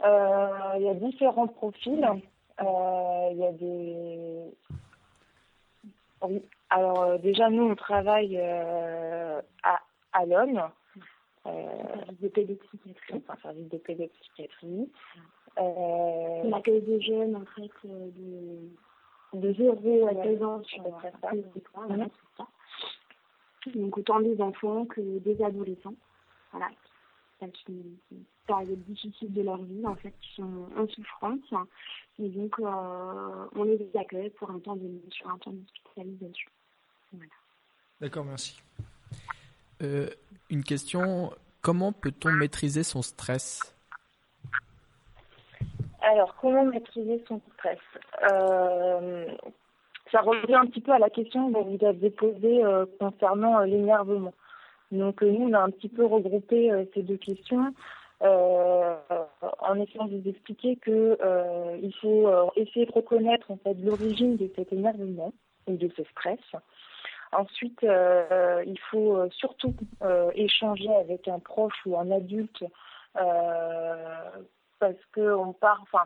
Il 0.04 0.82
y 0.82 0.88
a 0.88 0.94
différents 0.94 1.46
profils. 1.48 2.04
Euh, 2.60 3.28
Il 3.32 3.38
y 3.38 3.46
a 3.46 3.52
des. 3.52 4.52
Oui. 6.22 6.42
Alors, 6.70 7.02
euh, 7.02 7.18
déjà, 7.18 7.50
nous, 7.50 7.64
on 7.64 7.74
travaille 7.74 8.38
euh, 8.40 9.40
à, 9.62 9.80
à 10.12 10.24
l'homme. 10.26 10.62
Euh, 11.46 11.66
Service 12.04 12.20
de 12.20 12.28
pédopsychiatrie. 12.28 13.22
enfin, 13.28 13.36
service 13.42 13.68
de 13.68 13.78
pédopsychiatrie. 13.78 14.90
Euh, 15.58 16.42
L'accueil 16.44 16.80
des 16.82 17.00
jeunes, 17.00 17.36
en 17.36 17.44
fait, 17.56 17.70
euh, 17.84 18.08
de, 19.34 19.40
de 19.40 19.52
0 19.54 20.06
à 20.08 20.22
16 20.22 20.42
ans 20.42 20.62
sur. 20.62 20.82
Donc, 23.74 23.98
autant 23.98 24.20
des 24.20 24.40
enfants 24.40 24.86
que 24.86 25.00
des 25.00 25.42
adolescents. 25.42 25.94
Voilà. 26.52 26.68
Qui 27.50 27.72
une 28.12 28.24
période 28.46 28.84
difficile 28.84 29.32
de 29.32 29.42
leur 29.42 29.60
vie, 29.62 29.84
en 29.84 29.96
fait, 29.96 30.12
qui 30.20 30.34
sont 30.36 30.68
en 30.76 30.86
souffrance. 30.86 31.40
Et 32.20 32.28
donc, 32.28 32.54
euh, 32.60 33.46
on 33.56 33.64
les 33.64 33.90
accueille 33.98 34.30
pour 34.30 34.50
un 34.50 34.60
temps 34.60 34.76
de, 34.76 34.88
sur 35.10 35.28
un 35.28 35.38
temps 35.38 35.50
d'hospitalisation. 35.50 36.50
Voilà. 37.12 37.32
D'accord, 38.00 38.24
merci. 38.24 38.62
Euh, 39.82 40.08
une 40.50 40.62
question, 40.62 41.32
comment 41.62 41.92
peut-on 41.92 42.30
maîtriser 42.30 42.84
son 42.84 43.02
stress? 43.02 43.74
Alors, 46.00 46.36
comment 46.40 46.64
maîtriser 46.64 47.24
son 47.26 47.40
stress? 47.54 47.80
Euh, 48.30 49.26
Ça 50.12 50.20
revient 50.20 50.54
un 50.54 50.66
petit 50.66 50.80
peu 50.80 50.92
à 50.92 50.98
la 50.98 51.10
question 51.10 51.52
que 51.52 51.58
vous 51.58 51.84
avez 51.84 52.10
posée 52.10 52.62
euh, 52.62 52.86
concernant 53.00 53.58
euh, 53.58 53.64
l'énervement. 53.64 54.34
Donc, 54.92 55.22
euh, 55.22 55.30
nous, 55.30 55.48
on 55.48 55.52
a 55.54 55.60
un 55.60 55.70
petit 55.70 55.88
peu 55.88 56.04
regroupé 56.04 56.70
euh, 56.70 56.84
ces 56.92 57.02
deux 57.02 57.16
questions 57.16 57.74
euh, 58.22 58.94
en 59.58 59.80
essayant 59.80 60.04
de 60.04 60.18
vous 60.18 60.28
expliquer 60.28 60.76
que 60.76 61.18
euh, 61.20 61.78
il 61.82 61.92
faut 61.96 62.30
essayer 62.54 62.86
de 62.86 62.92
reconnaître 62.92 63.50
en 63.50 63.56
fait 63.56 63.74
l'origine 63.82 64.36
de 64.36 64.48
cet 64.54 64.72
énervement 64.72 65.32
ou 65.66 65.76
de 65.76 65.90
ce 65.96 66.04
stress. 66.04 66.38
Ensuite, 67.32 67.80
il 67.82 68.78
faut 68.90 69.28
surtout 69.30 69.74
échanger 70.34 70.94
avec 70.94 71.26
un 71.26 71.40
proche 71.40 71.74
ou 71.86 71.98
un 71.98 72.10
adulte 72.12 72.62
parce 74.78 75.04
que 75.12 75.34
on 75.34 75.52
part, 75.54 75.80
enfin, 75.82 76.04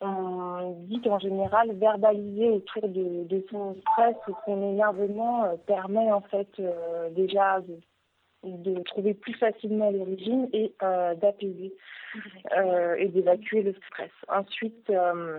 on 0.00 0.76
dit 0.82 1.00
qu'en 1.00 1.18
général, 1.18 1.72
verbaliser 1.72 2.50
autour 2.50 2.88
de, 2.88 3.44
son 3.50 3.74
stress 3.80 4.16
ou 4.28 4.34
son 4.44 4.62
énervement 4.62 5.58
permet 5.66 6.12
en 6.12 6.20
fait 6.20 6.50
déjà 7.16 7.60
de, 7.60 7.80
de 8.44 8.82
trouver 8.82 9.14
plus 9.14 9.34
facilement 9.34 9.90
l'origine 9.90 10.48
et 10.52 10.72
euh, 10.82 11.14
d'apaiser 11.14 11.72
euh, 12.56 12.94
et 12.96 13.08
d'évacuer 13.08 13.62
le 13.62 13.74
stress. 13.86 14.10
Ensuite, 14.28 14.90
euh, 14.90 15.38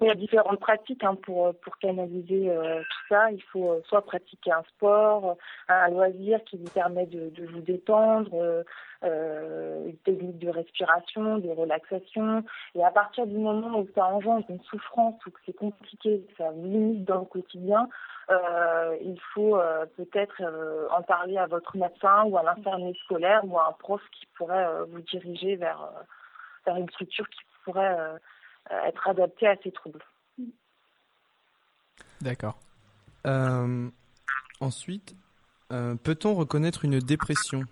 il 0.00 0.06
y 0.06 0.10
a 0.10 0.14
différentes 0.14 0.60
pratiques 0.60 1.02
hein, 1.02 1.16
pour, 1.16 1.54
pour 1.60 1.76
canaliser 1.78 2.50
euh, 2.50 2.80
tout 2.80 3.08
ça. 3.08 3.30
Il 3.32 3.42
faut 3.42 3.72
euh, 3.72 3.80
soit 3.86 4.04
pratiquer 4.04 4.52
un 4.52 4.62
sport, 4.74 5.36
un 5.68 5.88
loisir 5.88 6.42
qui 6.44 6.58
vous 6.58 6.70
permet 6.70 7.06
de, 7.06 7.30
de 7.30 7.46
vous 7.46 7.60
détendre, 7.60 8.30
euh, 8.34 8.62
euh, 9.02 9.86
une 9.88 9.96
technique 9.98 10.38
de 10.38 10.48
respiration, 10.48 11.38
de 11.38 11.48
relaxation. 11.50 12.44
Et 12.74 12.84
à 12.84 12.90
partir 12.90 13.26
du 13.26 13.36
moment 13.36 13.80
où 13.80 13.88
ça 13.94 14.06
engendre 14.06 14.46
une 14.48 14.62
souffrance 14.62 15.14
ou 15.26 15.30
que 15.30 15.40
c'est 15.44 15.56
compliqué, 15.56 16.24
que 16.28 16.36
ça 16.36 16.52
limite 16.52 17.04
dans 17.04 17.20
le 17.20 17.26
quotidien, 17.26 17.88
euh, 18.30 18.96
il 19.02 19.20
faut 19.34 19.56
euh, 19.56 19.86
peut-être 19.96 20.40
euh, 20.40 20.86
en 20.90 21.02
parler 21.02 21.36
à 21.36 21.46
votre 21.46 21.76
médecin 21.76 22.24
ou 22.24 22.38
à 22.38 22.44
l'infirmier 22.44 22.94
scolaire 23.04 23.42
ou 23.44 23.58
à 23.58 23.68
un 23.68 23.72
prof 23.72 24.02
qui 24.12 24.26
pourrait 24.36 24.66
euh, 24.66 24.84
vous 24.84 25.00
diriger 25.00 25.56
vers, 25.56 25.82
euh, 25.82 26.02
vers 26.64 26.76
une 26.76 26.88
structure 26.90 27.28
qui 27.28 27.40
pourrait 27.64 27.96
euh, 27.98 28.16
être 28.70 29.08
adaptée 29.08 29.46
à 29.46 29.56
ces 29.62 29.72
troubles. 29.72 30.02
D'accord. 32.20 32.58
Euh, 33.26 33.88
ensuite, 34.60 35.14
euh, 35.72 35.94
peut-on 35.96 36.34
reconnaître 36.34 36.84
une 36.84 36.98
dépression? 36.98 37.62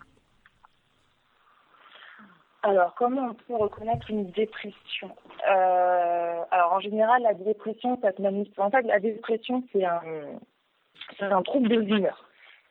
Alors, 2.63 2.95
comment 2.97 3.29
on 3.29 3.35
peut 3.35 3.57
reconnaître 3.57 4.11
une 4.11 4.31
dépression? 4.31 5.15
Euh, 5.49 6.43
Alors, 6.51 6.73
en 6.73 6.81
général, 6.81 7.23
la 7.23 7.35
dépression, 7.35 7.99
ça 8.03 8.13
se 8.13 8.21
manifeste. 8.21 8.59
En 8.59 8.71
fait, 8.71 8.83
la 8.83 8.99
dépression, 9.01 9.65
c'est 9.73 9.85
un, 9.85 10.01
c'est 11.19 11.25
un 11.25 11.43
trouble 11.43 11.69
de 11.69 11.77
l'humeur 11.77 12.25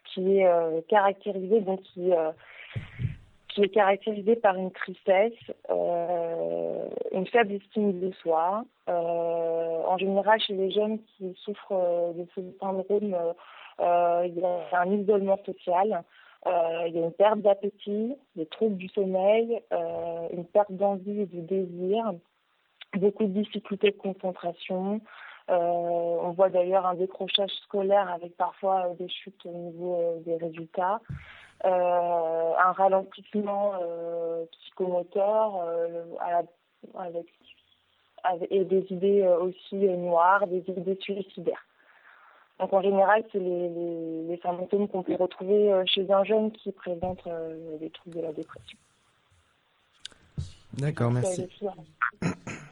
qui 0.05 0.37
est 0.37 0.47
euh, 0.47 0.81
caractérisé, 0.89 1.61
donc 1.61 1.81
qui, 1.83 2.13
euh, 2.13 2.31
qui 3.57 3.63
est 3.63 3.69
caractérisé 3.69 4.35
par 4.35 4.55
une 4.55 4.69
tristesse, 4.69 5.33
euh, 5.71 6.87
une 7.11 7.25
faible 7.25 7.53
estime 7.53 7.99
de 7.99 8.11
soi. 8.21 8.63
Euh, 8.87 8.91
en 8.93 9.97
général, 9.97 10.39
chez 10.39 10.53
les 10.53 10.69
jeunes 10.69 10.99
qui 11.17 11.33
souffrent 11.43 11.71
euh, 11.71 12.13
de 12.13 12.27
ce 12.35 12.41
syndrome, 12.59 13.01
il 13.01 14.39
y 14.39 14.45
a 14.45 14.79
un 14.79 14.91
isolement 14.91 15.39
social. 15.43 16.03
Il 16.45 16.93
y 16.93 16.99
a 16.99 17.05
une 17.05 17.11
perte 17.11 17.39
d'appétit, 17.39 18.15
des 18.35 18.45
troubles 18.45 18.77
du 18.77 18.89
sommeil, 18.89 19.59
une 20.31 20.45
perte 20.45 20.71
d'envie 20.71 21.21
et 21.21 21.25
de 21.25 21.41
désir, 21.41 22.13
beaucoup 22.95 23.23
de 23.23 23.41
difficultés 23.41 23.89
de 23.89 23.97
concentration. 23.97 25.01
On 25.49 26.31
voit 26.37 26.49
d'ailleurs 26.49 26.85
un 26.85 26.93
décrochage 26.93 27.51
scolaire 27.65 28.09
avec 28.09 28.37
parfois 28.37 28.93
des 28.97 29.09
chutes 29.09 29.45
au 29.45 29.51
niveau 29.51 30.21
des 30.25 30.37
résultats, 30.37 31.01
un 31.63 32.71
ralentissement 32.71 33.73
euh, 33.81 34.45
psychomoteur 34.51 35.55
euh, 35.63 36.05
à 36.19 36.31
la- 36.31 36.43
avec, 37.01 37.25
avec- 38.23 38.51
et 38.51 38.63
des 38.63 38.85
idées 38.91 39.23
euh, 39.23 39.39
aussi 39.39 39.87
euh, 39.87 39.95
noires, 39.95 40.45
des 40.47 40.63
idées 40.67 40.97
suicidaires. 41.01 41.65
Donc 42.59 42.73
en 42.73 42.81
général, 42.81 43.23
c'est 43.31 43.39
les, 43.39 43.69
les, 43.69 44.23
les 44.23 44.37
symptômes 44.37 44.87
qu'on 44.87 45.03
peut 45.03 45.15
retrouver 45.15 45.71
euh, 45.71 45.83
chez 45.85 46.11
un 46.11 46.23
jeune 46.23 46.51
qui 46.51 46.71
présente 46.71 47.25
euh, 47.27 47.77
des 47.77 47.89
troubles 47.89 48.15
de 48.17 48.21
la 48.21 48.33
dépression. 48.33 48.77
D'accord, 50.73 51.11
merci. 51.11 51.65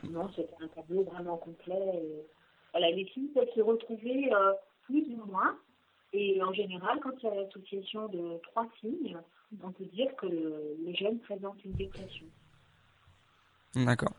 Non, 0.09 0.29
c'est 0.35 0.49
un 0.61 0.67
tableau 0.67 1.03
vraiment 1.03 1.37
complet. 1.37 1.91
Et, 1.95 2.25
voilà, 2.71 2.91
les 2.91 3.05
signes 3.07 3.29
peuvent 3.33 3.49
se 3.55 3.61
retrouver 3.61 4.31
euh, 4.33 4.53
plus 4.83 5.05
ou 5.13 5.25
moins. 5.31 5.57
Et 6.17 6.41
en 6.41 6.53
général, 6.53 6.99
quand 7.03 7.11
il 7.21 7.25
y 7.25 7.29
a 7.29 7.35
l'association 7.35 8.07
de 8.07 8.39
trois 8.43 8.65
signes, 8.79 9.17
on 9.61 9.71
peut 9.71 9.83
dire 9.85 10.15
que 10.15 10.27
le, 10.27 10.77
le 10.85 10.93
jeune 10.93 11.19
présente 11.19 11.57
une 11.65 11.73
dépression. 11.73 12.25
D'accord. 13.75 14.13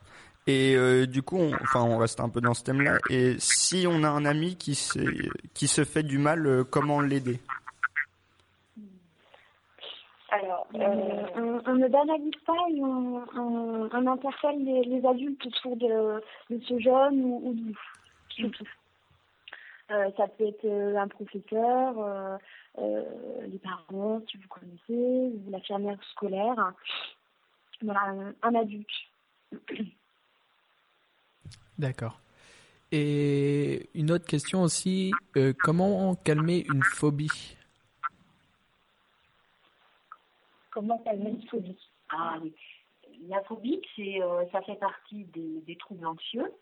Et 0.47 0.77
euh, 0.77 1.07
du 1.07 1.23
coup, 1.23 1.39
on, 1.39 1.55
enfin, 1.55 1.83
on 1.83 1.97
reste 1.97 2.21
un 2.21 2.29
peu 2.29 2.43
dans 2.43 2.53
ce 2.53 2.65
thème-là. 2.65 2.99
Et 3.09 3.37
si 3.39 3.87
on 3.89 4.05
a 4.05 4.11
un 4.11 4.27
ami 4.27 4.57
qui 4.57 4.75
se, 4.75 5.01
qui 5.55 5.69
se 5.69 5.85
fait 5.85 6.03
du 6.03 6.19
mal, 6.19 6.47
euh, 6.47 6.65
comment 6.65 7.01
l'aider? 7.01 7.41
Alors, 10.29 10.67
euh, 10.75 11.27
on, 11.37 11.63
on 11.65 11.75
ne 11.77 11.89
banalise 11.89 12.35
pas 12.45 12.53
et 12.71 12.81
on, 12.83 13.25
on, 13.37 13.89
on 13.91 14.07
interpelle 14.07 14.63
les, 14.63 14.83
les 14.85 15.07
adultes 15.07 15.47
autour 15.47 15.77
de, 15.77 16.21
de 16.51 16.61
ce 16.63 16.79
jeune 16.79 17.25
ou, 17.25 17.41
ou 17.43 17.55
de 17.55 17.73
nous, 18.41 18.51
ça 19.89 20.29
peut 20.29 20.49
être 20.49 20.65
euh, 20.65 20.97
un 20.97 21.09
professeur, 21.09 21.99
euh, 21.99 22.37
euh, 22.79 23.47
les 23.47 23.59
parents, 23.59 24.21
si 24.31 24.37
vous 24.37 24.49
connaissez, 24.49 25.33
ou 25.35 25.51
l'infirmière 25.51 25.99
scolaire. 26.13 26.73
Voilà, 27.83 28.01
un, 28.07 28.35
un 28.43 28.55
adulte. 28.55 28.89
D'accord. 31.79 32.21
Et 32.93 33.89
une 33.95 34.11
autre 34.11 34.27
question 34.27 34.63
aussi, 34.63 35.13
euh, 35.37 35.53
comment 35.59 36.15
calmer 36.15 36.65
une 36.73 36.83
phobie? 36.83 37.57
Comment 40.71 40.99
calmer 40.99 41.31
une 41.31 41.47
phobie? 41.49 41.79
Ah 42.11 42.39
oui. 42.43 42.55
La 43.29 43.43
phobie, 43.45 43.81
c'est, 43.95 44.23
euh, 44.23 44.45
ça 44.53 44.63
fait 44.63 44.77
partie 44.77 45.25
des, 45.25 45.61
des 45.67 45.77
troubles 45.77 46.07
anxieux. 46.07 46.53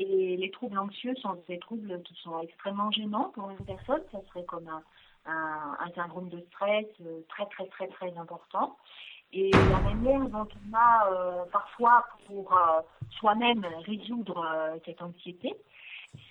Et 0.00 0.36
les 0.36 0.50
troubles 0.52 0.78
anxieux 0.78 1.16
sont 1.16 1.42
des 1.48 1.58
troubles 1.58 2.00
qui 2.04 2.14
sont 2.22 2.38
extrêmement 2.38 2.88
gênants 2.92 3.32
pour 3.34 3.50
une 3.50 3.64
personne. 3.64 4.00
Ça 4.12 4.20
serait 4.28 4.44
comme 4.44 4.68
un, 4.68 5.90
syndrome 5.96 6.28
de 6.28 6.40
stress 6.52 6.86
euh, 7.00 7.20
très 7.28 7.46
très 7.46 7.66
très 7.66 7.88
très 7.88 8.16
important. 8.16 8.76
Et 9.32 9.64
la 9.66 9.80
manière 9.80 10.20
dont 10.28 10.46
on 10.46 10.76
a 10.76 11.10
euh, 11.10 11.44
parfois 11.50 12.04
pour 12.26 12.56
euh, 12.56 12.80
soi-même 13.18 13.66
résoudre 13.86 14.46
cette 14.84 15.02
anxiété, 15.02 15.52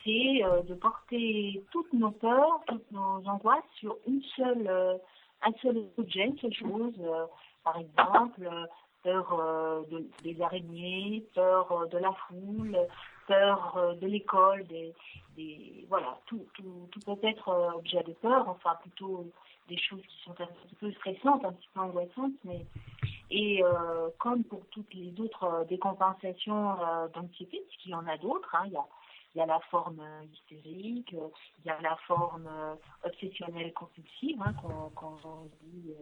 c'est 0.06 0.41
de 0.65 0.73
porter 0.73 1.62
toutes 1.71 1.91
nos 1.91 2.12
peurs, 2.12 2.62
toutes 2.67 2.89
nos 2.91 3.21
angoisses 3.27 3.69
sur 3.80 3.97
une 4.08 4.21
seule, 4.38 4.99
un 5.41 5.51
seul 5.62 5.89
objet, 5.97 6.25
une 6.25 6.39
seule 6.39 6.53
chose. 6.53 6.95
par 7.65 7.77
exemple, 7.77 8.49
peur 9.08 9.39
euh, 9.39 9.84
de- 9.89 10.10
des 10.22 10.41
araignées, 10.41 11.24
peur 11.34 11.72
euh, 11.72 11.86
de 11.88 11.98
la 11.98 12.12
foule, 12.28 12.78
peur 13.26 13.78
euh, 13.78 13.93
de 13.93 14.06
l'école, 14.08 14.65
des, 14.67 14.93
voilà, 15.88 16.20
tout, 16.26 16.46
tout, 16.56 17.00
peut 17.06 17.28
être 17.28 17.48
objet 17.76 18.04
de 18.04 18.12
peur, 18.13 18.50
enfin 18.50 18.76
plutôt 18.82 19.26
des 19.70 19.78
choses 19.78 20.02
qui 20.02 20.24
sont 20.26 20.36
un 20.41 20.48
petit 20.48 20.76
peu 20.76 20.91
stressantes, 20.93 21.46
un 21.46 21.54
petit 21.54 21.70
peu 21.74 21.80
angoissantes, 21.80 22.34
mais 22.43 22.65
et 23.30 23.62
comme 24.17 24.43
pour 24.46 24.65
toutes 24.72 24.93
les 24.93 25.13
autres 25.22 25.65
décompensations 25.70 26.72
euh, 26.82 27.08
d'anxiété, 27.10 27.62
puisqu'il 27.67 27.91
y 27.91 27.96
en 27.96 28.08
a 28.08 28.17
d'autres, 28.17 28.54
hein, 28.56 28.63
il 28.65 28.74
y 28.74 28.78
a 28.78 28.86
il 29.36 29.39
y 29.39 29.41
a 29.41 29.46
la 29.46 29.60
forme 29.70 30.02
hystérique, 30.34 31.12
il 31.12 31.65
y 31.65 31.70
a 31.70 31.80
la 31.82 31.96
forme 32.08 32.50
obsessionnelle 33.04 33.72
compulsive, 33.74 34.41
hein, 34.41 34.54
qu'on 34.96 35.50
dit 35.62 35.93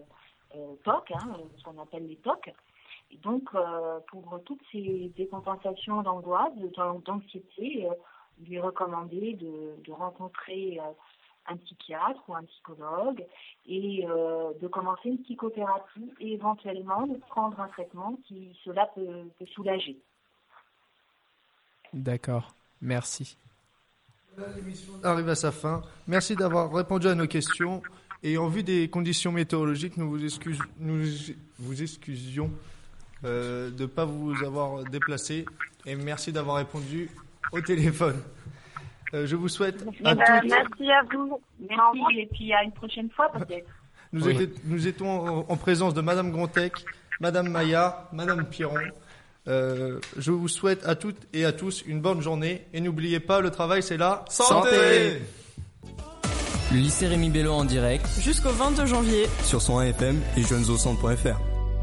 euh, 0.55 0.75
TOC, 0.83 1.11
hein, 1.11 1.37
ce 1.57 1.63
qu'on 1.63 1.77
appelle 1.81 2.07
les 2.07 2.15
TOC. 2.17 2.53
Et 3.11 3.17
donc, 3.17 3.43
euh, 3.55 3.99
pour 4.09 4.39
toutes 4.45 4.61
ces 4.71 5.11
décompensations 5.15 6.01
d'angoisse, 6.01 6.53
d'an- 6.75 6.99
d'anxiété, 7.05 7.87
euh, 7.87 7.93
il 8.41 8.53
est 8.53 8.59
recommandé 8.59 9.33
de, 9.33 9.75
de 9.85 9.91
rencontrer 9.91 10.79
euh, 10.79 10.83
un 11.47 11.57
psychiatre 11.57 12.21
ou 12.27 12.35
un 12.35 12.43
psychologue 12.43 13.23
et 13.67 14.05
euh, 14.07 14.51
de 14.61 14.67
commencer 14.67 15.09
une 15.09 15.19
psychothérapie 15.23 16.11
et 16.19 16.33
éventuellement 16.33 17.05
de 17.07 17.17
prendre 17.29 17.59
un 17.59 17.67
traitement 17.69 18.17
qui 18.27 18.57
cela 18.65 18.87
peut, 18.95 19.29
peut 19.37 19.45
soulager. 19.47 19.97
D'accord, 21.93 22.53
merci. 22.81 23.37
arrive 25.03 25.29
à 25.29 25.35
sa 25.35 25.51
fin. 25.51 25.81
Merci 26.07 26.35
d'avoir 26.35 26.73
répondu 26.73 27.07
à 27.07 27.15
nos 27.15 27.27
questions. 27.27 27.81
Et 28.23 28.37
en 28.37 28.47
vue 28.47 28.63
des 28.63 28.89
conditions 28.89 29.31
météorologiques, 29.31 29.97
nous 29.97 30.09
vous, 30.09 30.23
excuse- 30.25 30.59
nous 30.79 31.03
vous 31.59 31.81
excusions 31.83 32.49
euh, 33.25 33.69
de 33.71 33.81
ne 33.83 33.87
pas 33.87 34.05
vous 34.05 34.33
avoir 34.45 34.83
déplacé. 34.85 35.45
Et 35.85 35.95
merci 35.95 36.31
d'avoir 36.31 36.57
répondu 36.57 37.09
au 37.51 37.61
téléphone. 37.61 38.21
Euh, 39.13 39.27
je 39.27 39.35
vous 39.35 39.49
souhaite 39.49 39.83
à 40.03 40.15
ben, 40.15 40.23
toutes. 40.41 40.49
merci 40.51 40.91
à 40.91 41.01
vous. 41.13 41.39
Merci 41.59 42.19
et 42.19 42.25
puis 42.31 42.53
à 42.53 42.63
une 42.63 42.71
prochaine 42.71 43.09
fois 43.09 43.31
peut-être. 43.31 43.67
Nous, 44.13 44.25
Oui. 44.27 44.41
étions, 44.41 44.61
nous 44.65 44.87
étions 44.87 45.21
en, 45.21 45.45
en 45.51 45.57
présence 45.57 45.93
de 45.93 46.01
Madame 46.01 46.31
Grontec, 46.31 46.73
Madame 47.19 47.49
Maillard, 47.49 48.07
Madame 48.13 48.45
Piron. 48.45 48.75
Euh, 49.47 49.99
je 50.17 50.31
vous 50.31 50.47
souhaite 50.47 50.83
à 50.87 50.95
toutes 50.95 51.17
et 51.33 51.45
à 51.45 51.51
tous 51.51 51.83
une 51.85 52.01
bonne 52.01 52.21
journée. 52.21 52.65
Et 52.73 52.81
n'oubliez 52.81 53.19
pas, 53.19 53.41
le 53.41 53.51
travail, 53.51 53.83
c'est 53.83 53.97
la 53.97 54.25
Santé 54.27 55.19
Le 56.71 56.77
lycée 56.77 57.07
Rémi 57.07 57.29
Bello 57.29 57.51
en 57.53 57.63
direct 57.63 58.07
Jusqu'au 58.21 58.49
22 58.49 58.85
janvier. 58.87 59.27
sur 59.43 59.61
son 59.61 59.81
FM 59.81 60.19
et 60.35 60.41
jeunesaucentre.fr. 60.41 61.54